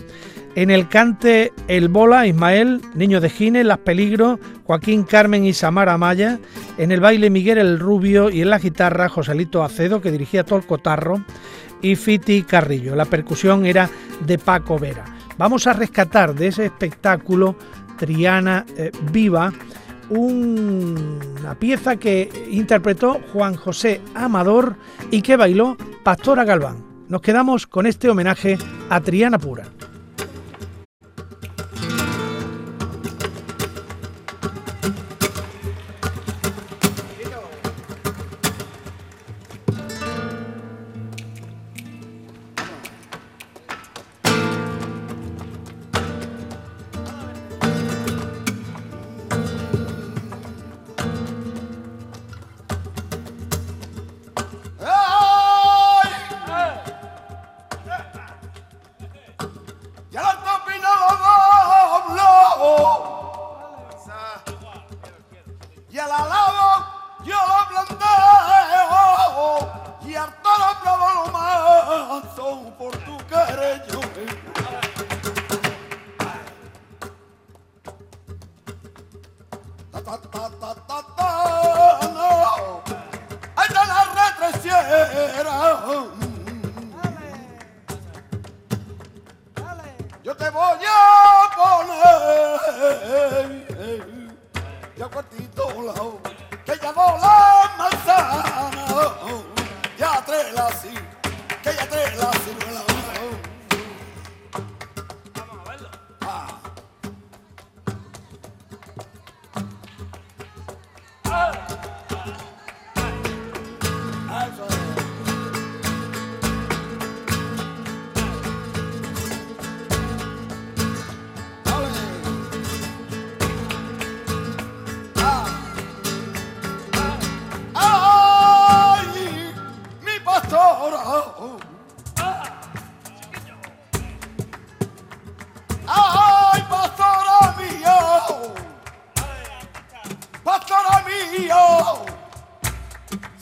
En 0.57 0.71
el 0.71 0.87
cante 0.89 1.53
El 1.67 1.87
Bola, 1.87 2.25
Ismael, 2.25 2.81
Niño 2.95 3.21
de 3.21 3.29
Gine, 3.29 3.63
Las 3.63 3.77
Peligros, 3.77 4.39
Joaquín 4.63 5.03
Carmen 5.03 5.45
y 5.45 5.53
Samara 5.53 5.99
Maya. 5.99 6.39
En 6.79 6.91
el 6.91 6.99
baile 6.99 7.29
Miguel 7.29 7.59
el 7.59 7.77
Rubio 7.77 8.31
y 8.31 8.41
en 8.41 8.49
la 8.49 8.57
guitarra 8.57 9.07
Joselito 9.07 9.61
Acedo, 9.63 10.01
que 10.01 10.09
dirigía 10.09 10.43
todo 10.43 10.57
el 10.57 10.65
cotarro, 10.65 11.21
y 11.79 11.95
Fiti 11.95 12.41
Carrillo. 12.41 12.95
La 12.95 13.05
percusión 13.05 13.67
era 13.67 13.87
de 14.25 14.39
Paco 14.39 14.79
Vera. 14.79 15.05
Vamos 15.37 15.67
a 15.67 15.73
rescatar 15.73 16.33
de 16.33 16.47
ese 16.47 16.65
espectáculo 16.65 17.55
Triana 17.99 18.65
eh, 18.75 18.89
Viva 19.11 19.53
un- 20.09 21.19
una 21.39 21.53
pieza 21.53 21.97
que 21.97 22.31
interpretó 22.49 23.19
Juan 23.31 23.53
José 23.55 24.01
Amador 24.15 24.75
y 25.11 25.21
que 25.21 25.37
bailó 25.37 25.77
Pastora 26.03 26.45
Galván. 26.45 26.77
Nos 27.09 27.21
quedamos 27.21 27.67
con 27.67 27.85
este 27.85 28.09
homenaje 28.09 28.57
a 28.89 28.99
Triana 29.01 29.37
Pura. 29.37 29.65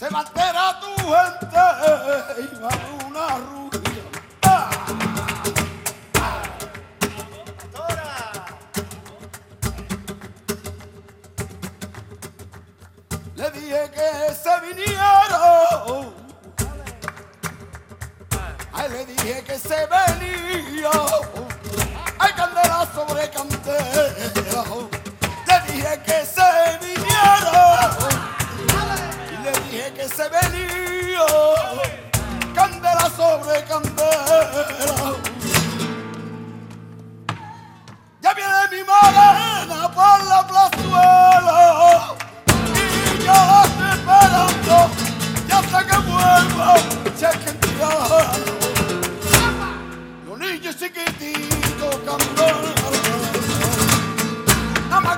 Se 0.05 0.11
va 0.11 0.23
tu 0.79 0.91
gente 0.95 1.61
y 2.37 2.61
va 2.61 2.69
una 3.07 3.27
rubia. 3.37 4.03
Ah. 4.43 4.69
Le 13.35 13.51
dije 13.51 13.91
que 13.95 14.33
se 14.43 14.59
viniera. 14.61 15.41
Ay, 18.73 18.89
le 18.89 19.05
dije 19.05 19.43
que 19.43 19.57
se 19.57 19.87
venía. 19.87 20.91
Hay 22.19 22.33
candela 22.33 22.87
sobre 22.93 23.29
candela. 23.31 24.63
Le 25.47 25.73
dije 25.73 26.01
que 26.05 26.25
se 26.25 26.54
se 30.15 30.23
venía. 30.29 31.25
Candela 32.53 33.09
sobre 33.17 33.63
candela. 33.65 35.15
Ya 38.21 38.33
viene 38.33 38.61
mi 38.71 38.81
morena 38.91 39.91
por 39.93 40.19
la 40.23 40.47
plazuela. 40.47 42.15
Y 42.47 43.23
yo 43.25 43.33
la 43.33 43.63
estoy 43.65 43.89
esperando. 43.97 44.75
Ya 45.49 45.59
hasta 45.59 45.79
que 45.85 45.97
vuelva. 45.97 46.75
Entiendo. 47.47 47.89
Los 50.27 50.37
niños 50.39 50.75
chiquititos 50.77 51.95
cantando. 52.05 52.45
Nada 54.89 55.01
más 55.01 55.17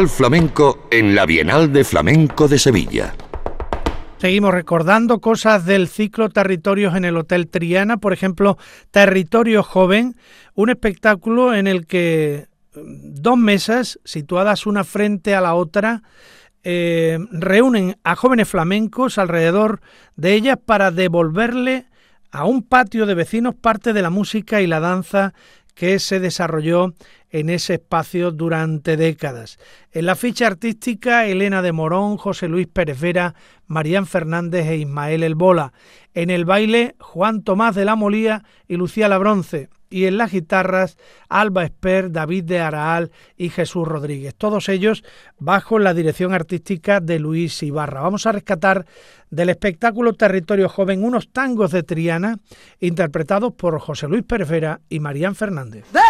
Portal 0.00 0.16
Flamenco 0.16 0.88
en 0.90 1.14
la 1.14 1.26
Bienal 1.26 1.74
de 1.74 1.84
Flamenco 1.84 2.48
de 2.48 2.58
Sevilla. 2.58 3.12
Seguimos 4.16 4.54
recordando 4.54 5.20
cosas 5.20 5.66
del 5.66 5.88
ciclo 5.88 6.30
Territorios 6.30 6.96
en 6.96 7.04
el 7.04 7.18
Hotel 7.18 7.48
Triana, 7.48 7.98
por 7.98 8.14
ejemplo, 8.14 8.56
Territorio 8.90 9.62
Joven, 9.62 10.16
un 10.54 10.70
espectáculo 10.70 11.52
en 11.52 11.66
el 11.66 11.86
que 11.86 12.46
mm, 12.74 12.80
dos 13.20 13.36
mesas 13.36 14.00
situadas 14.04 14.64
una 14.64 14.84
frente 14.84 15.34
a 15.34 15.42
la 15.42 15.54
otra 15.54 16.02
eh, 16.64 17.18
reúnen 17.30 17.98
a 18.02 18.16
jóvenes 18.16 18.48
flamencos 18.48 19.18
alrededor 19.18 19.82
de 20.16 20.32
ellas 20.32 20.56
para 20.64 20.90
devolverle 20.90 21.84
a 22.30 22.46
un 22.46 22.62
patio 22.62 23.04
de 23.04 23.14
vecinos 23.14 23.54
parte 23.54 23.92
de 23.92 24.00
la 24.00 24.08
música 24.08 24.62
y 24.62 24.66
la 24.66 24.80
danza 24.80 25.34
que 25.74 25.98
se 25.98 26.20
desarrolló 26.20 26.94
en 27.30 27.48
ese 27.48 27.74
espacio 27.74 28.30
durante 28.30 28.96
décadas. 28.96 29.58
En 29.92 30.06
la 30.06 30.16
ficha 30.16 30.46
artística, 30.46 31.26
Elena 31.26 31.62
de 31.62 31.72
Morón, 31.72 32.16
José 32.16 32.48
Luis 32.48 32.66
Pérez 32.66 33.00
Vera, 33.00 33.34
Marían 33.66 34.06
Fernández 34.06 34.66
e 34.66 34.76
Ismael 34.78 35.22
El 35.22 35.36
Bola. 35.36 35.72
En 36.14 36.30
el 36.30 36.44
baile, 36.44 36.96
Juan 36.98 37.42
Tomás 37.42 37.74
de 37.74 37.84
la 37.84 37.94
Molía 37.94 38.44
y 38.66 38.76
Lucía 38.76 39.08
Labronce. 39.08 39.68
Y 39.92 40.04
en 40.04 40.18
las 40.18 40.30
guitarras, 40.30 40.96
Alba 41.28 41.64
Esper, 41.64 42.12
David 42.12 42.44
de 42.44 42.60
Araal 42.60 43.10
y 43.36 43.48
Jesús 43.48 43.88
Rodríguez. 43.88 44.36
Todos 44.36 44.68
ellos 44.68 45.02
bajo 45.38 45.80
la 45.80 45.94
dirección 45.94 46.32
artística 46.32 47.00
de 47.00 47.18
Luis 47.18 47.60
Ibarra. 47.64 48.00
Vamos 48.00 48.24
a 48.26 48.32
rescatar 48.32 48.86
del 49.30 49.50
espectáculo 49.50 50.12
Territorio 50.12 50.68
Joven 50.68 51.02
unos 51.02 51.32
tangos 51.32 51.72
de 51.72 51.82
Triana 51.82 52.38
interpretados 52.78 53.54
por 53.54 53.80
José 53.80 54.06
Luis 54.06 54.22
Pérez 54.22 54.48
Vera 54.48 54.80
y 54.88 55.00
Marían 55.00 55.34
Fernández. 55.34 55.84
De 55.92 56.00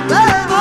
y 0.10 0.53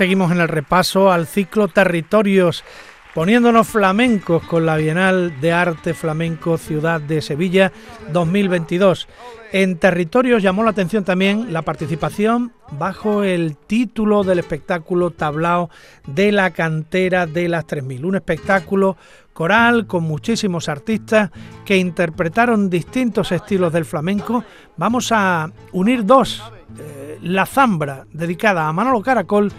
Seguimos 0.00 0.32
en 0.32 0.40
el 0.40 0.48
repaso 0.48 1.12
al 1.12 1.26
ciclo 1.26 1.68
Territorios, 1.68 2.64
poniéndonos 3.12 3.68
flamencos 3.68 4.42
con 4.44 4.64
la 4.64 4.78
Bienal 4.78 5.38
de 5.42 5.52
Arte 5.52 5.92
Flamenco 5.92 6.56
Ciudad 6.56 7.02
de 7.02 7.20
Sevilla 7.20 7.70
2022. 8.10 9.08
En 9.52 9.76
Territorios 9.76 10.42
llamó 10.42 10.64
la 10.64 10.70
atención 10.70 11.04
también 11.04 11.52
la 11.52 11.60
participación 11.60 12.50
bajo 12.78 13.24
el 13.24 13.58
título 13.58 14.24
del 14.24 14.38
espectáculo 14.38 15.10
Tablao 15.10 15.68
de 16.06 16.32
la 16.32 16.52
Cantera 16.52 17.26
de 17.26 17.50
las 17.50 17.66
3000, 17.66 18.06
un 18.06 18.16
espectáculo 18.16 18.96
coral 19.34 19.86
con 19.86 20.04
muchísimos 20.04 20.70
artistas 20.70 21.30
que 21.66 21.76
interpretaron 21.76 22.70
distintos 22.70 23.32
estilos 23.32 23.70
del 23.70 23.84
flamenco. 23.84 24.44
Vamos 24.78 25.12
a 25.12 25.52
unir 25.72 26.06
dos, 26.06 26.42
eh, 26.78 27.18
la 27.20 27.44
zambra 27.44 28.06
dedicada 28.10 28.66
a 28.66 28.72
Manolo 28.72 29.02
Caracol 29.02 29.52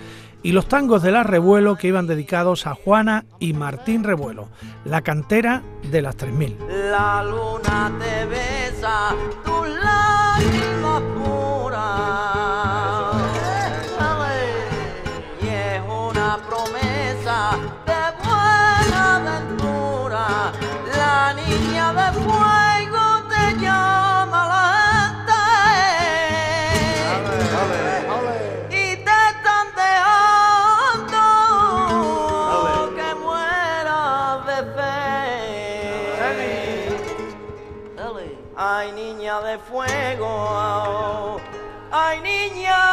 y 0.44 0.52
los 0.52 0.68
tangos 0.68 1.02
de 1.04 1.12
las 1.12 1.26
Revuelo 1.26 1.76
que 1.76 1.88
iban 1.88 2.08
dedicados 2.08 2.68
a 2.68 2.76
Juana 2.76 3.26
y 3.39 3.54
Martín 3.54 4.04
Revuelo, 4.04 4.48
la 4.86 5.02
cantera 5.02 5.62
de 5.89 6.02
las 6.02 6.16
3000. 6.16 6.58
La 6.92 7.24
luna 7.24 7.92
te 8.00 8.26
besa, 8.26 9.16
tus 9.44 9.68
lágrimas 9.68 11.02
puras. 11.24 13.01
niña 39.32 39.42
de 39.42 39.58
fuego. 39.60 41.40
Ay, 41.92 42.20
niña 42.22 42.91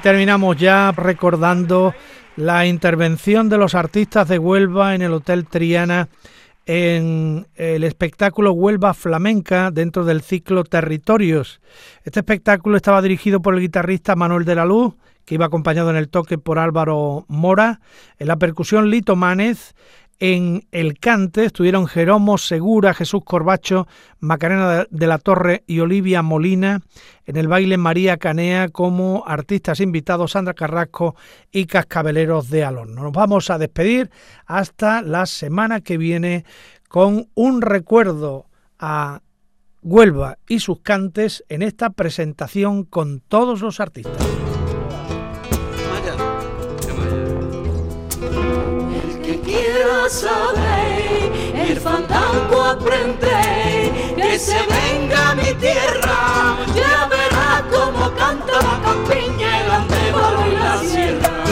terminamos 0.00 0.56
ya 0.56 0.92
recordando 0.92 1.94
la 2.36 2.66
intervención 2.66 3.48
de 3.48 3.58
los 3.58 3.74
artistas 3.74 4.28
de 4.28 4.38
Huelva 4.38 4.94
en 4.94 5.02
el 5.02 5.12
Hotel 5.12 5.46
Triana 5.46 6.08
en 6.66 7.46
el 7.56 7.84
espectáculo 7.84 8.52
Huelva 8.52 8.94
Flamenca 8.94 9.70
dentro 9.70 10.04
del 10.04 10.22
ciclo 10.22 10.64
Territorios. 10.64 11.60
Este 12.04 12.20
espectáculo 12.20 12.76
estaba 12.76 13.02
dirigido 13.02 13.40
por 13.40 13.54
el 13.54 13.60
guitarrista 13.60 14.16
Manuel 14.16 14.44
de 14.44 14.54
la 14.54 14.64
Luz, 14.64 14.94
que 15.24 15.34
iba 15.34 15.46
acompañado 15.46 15.90
en 15.90 15.96
el 15.96 16.08
toque 16.08 16.38
por 16.38 16.58
Álvaro 16.58 17.24
Mora, 17.28 17.80
en 18.18 18.28
la 18.28 18.36
percusión 18.36 18.90
Lito 18.90 19.16
Mánez, 19.16 19.74
en 20.20 20.66
el 20.70 20.98
cante 20.98 21.46
estuvieron 21.46 21.86
Jeromo 21.86 22.36
Segura, 22.36 22.92
Jesús 22.92 23.22
Corbacho, 23.24 23.88
Macarena 24.20 24.86
de 24.90 25.06
la 25.06 25.18
Torre 25.18 25.64
y 25.66 25.80
Olivia 25.80 26.20
Molina. 26.20 26.82
En 27.24 27.36
el 27.36 27.48
baile 27.48 27.78
María 27.78 28.18
Canea 28.18 28.68
como 28.68 29.24
artistas 29.26 29.80
invitados 29.80 30.32
Sandra 30.32 30.52
Carrasco 30.52 31.16
y 31.50 31.64
Cascabeleros 31.64 32.50
de 32.50 32.64
Alón. 32.64 32.94
Nos 32.94 33.12
vamos 33.12 33.48
a 33.48 33.56
despedir 33.56 34.10
hasta 34.44 35.00
la 35.00 35.24
semana 35.24 35.80
que 35.80 35.96
viene 35.96 36.44
con 36.88 37.28
un 37.34 37.62
recuerdo 37.62 38.46
a 38.78 39.22
Huelva 39.82 40.36
y 40.46 40.60
sus 40.60 40.80
cantes 40.80 41.44
en 41.48 41.62
esta 41.62 41.90
presentación 41.90 42.84
con 42.84 43.20
todos 43.20 43.62
los 43.62 43.80
artistas. 43.80 44.49
Saber 50.10 51.30
el 51.54 51.78
fandango 51.78 52.64
aprender 52.64 54.16
que 54.16 54.38
se 54.38 54.58
venga 54.66 55.30
a 55.30 55.34
mi 55.36 55.54
tierra 55.54 56.56
ya 56.74 57.06
verá 57.08 57.64
cómo 57.70 58.10
canta 58.16 58.54
la 58.54 58.80
campiña 58.84 59.60
el 59.64 59.70
andévalo 59.70 60.46
y 60.48 60.56
la 60.56 60.78
sierra. 60.78 61.44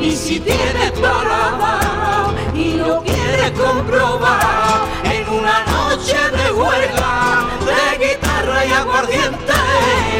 Y 0.00 0.10
si 0.16 0.40
tiene 0.40 0.90
parada 1.00 2.34
y 2.52 2.74
lo 2.74 3.00
quiere 3.02 3.52
comprobar 3.52 4.80
en 5.04 5.28
una 5.28 5.64
noche 5.66 6.18
de 6.36 6.52
huelga 6.52 7.46
de 7.68 8.06
guitarra 8.06 8.66
y 8.66 8.72
aguardiente 8.72 9.52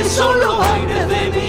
son 0.08 0.38
los 0.38 0.60
aires 0.64 1.08
de 1.08 1.30
mi 1.30 1.39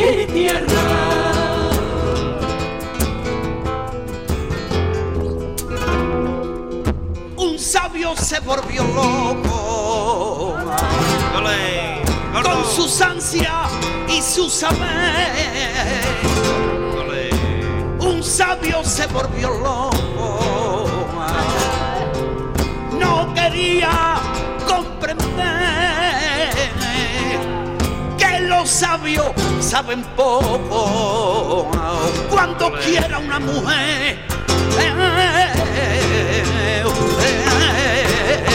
se 8.32 8.40
volvió 8.40 8.84
loco 8.86 10.56
con 12.32 12.66
sus 12.66 13.02
ansias 13.02 13.70
y 14.08 14.22
su 14.22 14.50
saber. 14.50 14.80
Un 18.00 18.24
sabio 18.24 18.86
se 18.86 19.06
volvió 19.08 19.50
loco, 19.50 20.88
no 22.98 23.34
quería 23.34 24.16
comprender 24.66 26.54
que 28.18 28.40
los 28.48 28.70
sabios 28.70 29.34
saben 29.60 30.06
poco. 30.16 31.70
Cuando 32.30 32.72
quiera 32.80 33.20
una 33.20 33.40
mujer 33.40 34.26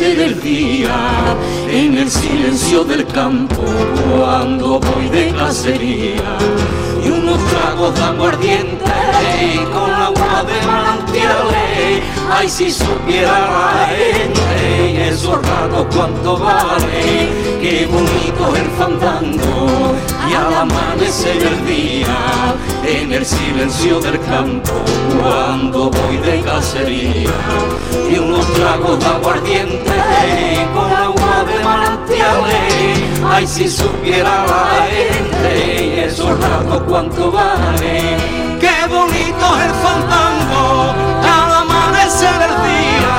del 0.00 0.40
día, 0.40 1.36
en 1.70 1.96
el 1.96 2.10
silencio 2.10 2.82
del 2.82 3.06
campo, 3.06 3.62
cuando 4.10 4.80
voy 4.80 5.08
de 5.08 5.32
cacería. 5.32 6.36
Y 7.04 7.10
unos 7.10 7.38
tragos 7.46 7.94
de 7.94 8.02
aguardiente 8.02 8.90
con 9.72 9.90
agua 9.92 10.44
de 10.44 10.66
manantiales, 10.66 12.02
ay 12.28 12.48
si 12.48 12.72
supiera 12.72 13.38
la 13.38 13.92
y 14.90 14.96
esos 14.96 15.36
ratos 15.46 15.86
cuánto 15.94 16.38
vale, 16.38 17.28
qué 17.62 17.86
bonito 17.86 18.56
el 18.56 18.68
y 20.28 20.34
al 20.34 20.54
amanecer 20.54 21.38
del 21.38 21.66
día, 21.66 22.16
en 22.86 23.12
el 23.12 23.24
silencio 23.24 24.00
del 24.00 24.20
campo, 24.20 24.72
cuando 25.20 25.90
voy 25.90 26.16
de 26.18 26.40
cacería, 26.42 27.30
y 28.10 28.18
unos 28.18 28.46
tragos 28.54 28.98
de 29.00 29.06
aguardiente 29.06 29.92
con 30.74 30.92
agua 30.92 31.44
de 31.46 31.64
manantiales, 31.64 33.02
ay 33.26 33.46
si 33.46 33.68
supiera 33.68 34.44
la 34.46 34.86
gente 34.86 36.04
esos 36.04 36.38
ratos 36.40 36.82
cuánto 36.88 37.32
vale, 37.32 38.16
qué 38.60 38.86
bonito 38.88 39.46
es 39.58 39.64
el 39.66 39.74
fandango 39.82 40.94
al 41.22 41.52
amanecer 41.62 42.38
del 42.38 42.56
día, 42.70 43.16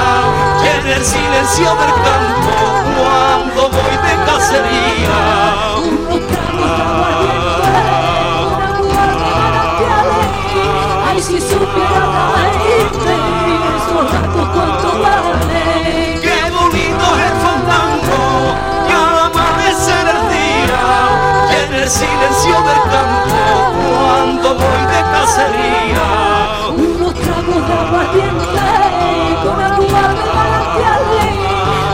en 0.80 0.88
el 0.88 1.06
silencio 1.06 1.66
del 1.66 1.94
campo, 2.06 2.56
cuando 2.98 3.70
voy 3.70 3.96
de 4.06 4.26
cacería. 4.26 5.75
El 21.86 21.92
silencio 21.92 22.56
del 22.64 22.82
campo, 22.90 23.38
cuando 23.86 24.48
voy 24.56 24.82
de 24.92 25.02
cacería. 25.14 26.06
Unos 26.76 27.14
tragos 27.14 27.62
de 27.68 27.74
aguardiente, 27.74 28.60
con 29.44 29.58
agua 29.62 30.00
de 30.18 30.26
manantiales. 30.34 31.36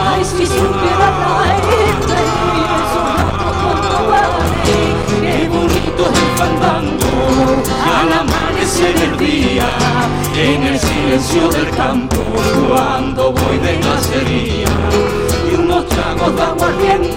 Ay, 0.08 0.22
si 0.24 0.46
supiera 0.46 1.08
la 1.20 1.44
gente, 1.68 2.16
esos 2.80 3.04
ratos 3.18 3.54
cuánto 3.60 3.96
vale. 4.08 4.40
Qué 5.20 5.48
bonito 5.50 6.02
es 6.10 6.18
el 6.18 6.30
fandango, 6.38 7.12
al 7.98 8.10
amanecer 8.20 8.96
el 8.96 9.14
día, 9.18 9.68
en 10.34 10.62
el 10.62 10.80
silencio 10.80 11.48
del 11.50 11.68
campo, 11.68 12.16
cuando 12.66 13.32
voy 13.32 13.58
de 13.58 13.78
cacería. 13.80 15.21
Y 15.92 15.94
tragos 15.94 16.36
de 16.36 16.42
aguardiente, 16.42 17.16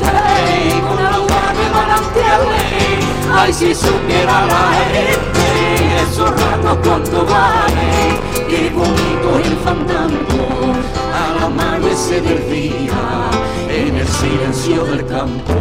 con 0.87 0.99
agua 0.99 1.53
de 1.57 1.65
manantiales. 1.73 3.05
Ay, 3.33 3.53
si 3.53 3.73
supiera 3.73 4.45
la 4.45 4.71
gente, 4.91 6.01
esos 6.03 6.29
ratos 6.29 6.77
cuánto 6.83 7.25
vale. 7.25 8.19
Qué 8.49 8.69
bonito 8.71 9.39
el 9.43 9.55
fandango, 9.63 10.73
al 11.13 11.43
amanecer 11.45 12.25
el 12.25 12.49
día, 12.51 13.29
en 13.69 13.95
el 13.95 14.07
silencio 14.07 14.83
del 14.85 15.05
campo, 15.05 15.53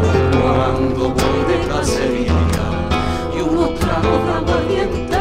cuando 0.42 1.10
voy 1.10 1.40
de 1.48 1.58
cacería. 1.68 2.32
Y 3.36 3.40
unos 3.40 3.78
tragos 3.78 4.26
de 4.26 4.32
aguardiente, 4.32 5.18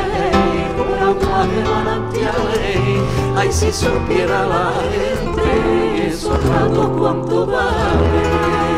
con 0.77 1.07
agua 1.07 1.45
de 1.45 1.63
manantiales. 1.63 1.92
Ay, 3.35 3.51
si 3.51 3.71
supiera 3.71 4.45
la 4.45 4.73
gente, 4.91 6.07
esos 6.07 6.43
ratos 6.47 6.89
cuánto 6.97 7.47
vale. 7.47 8.72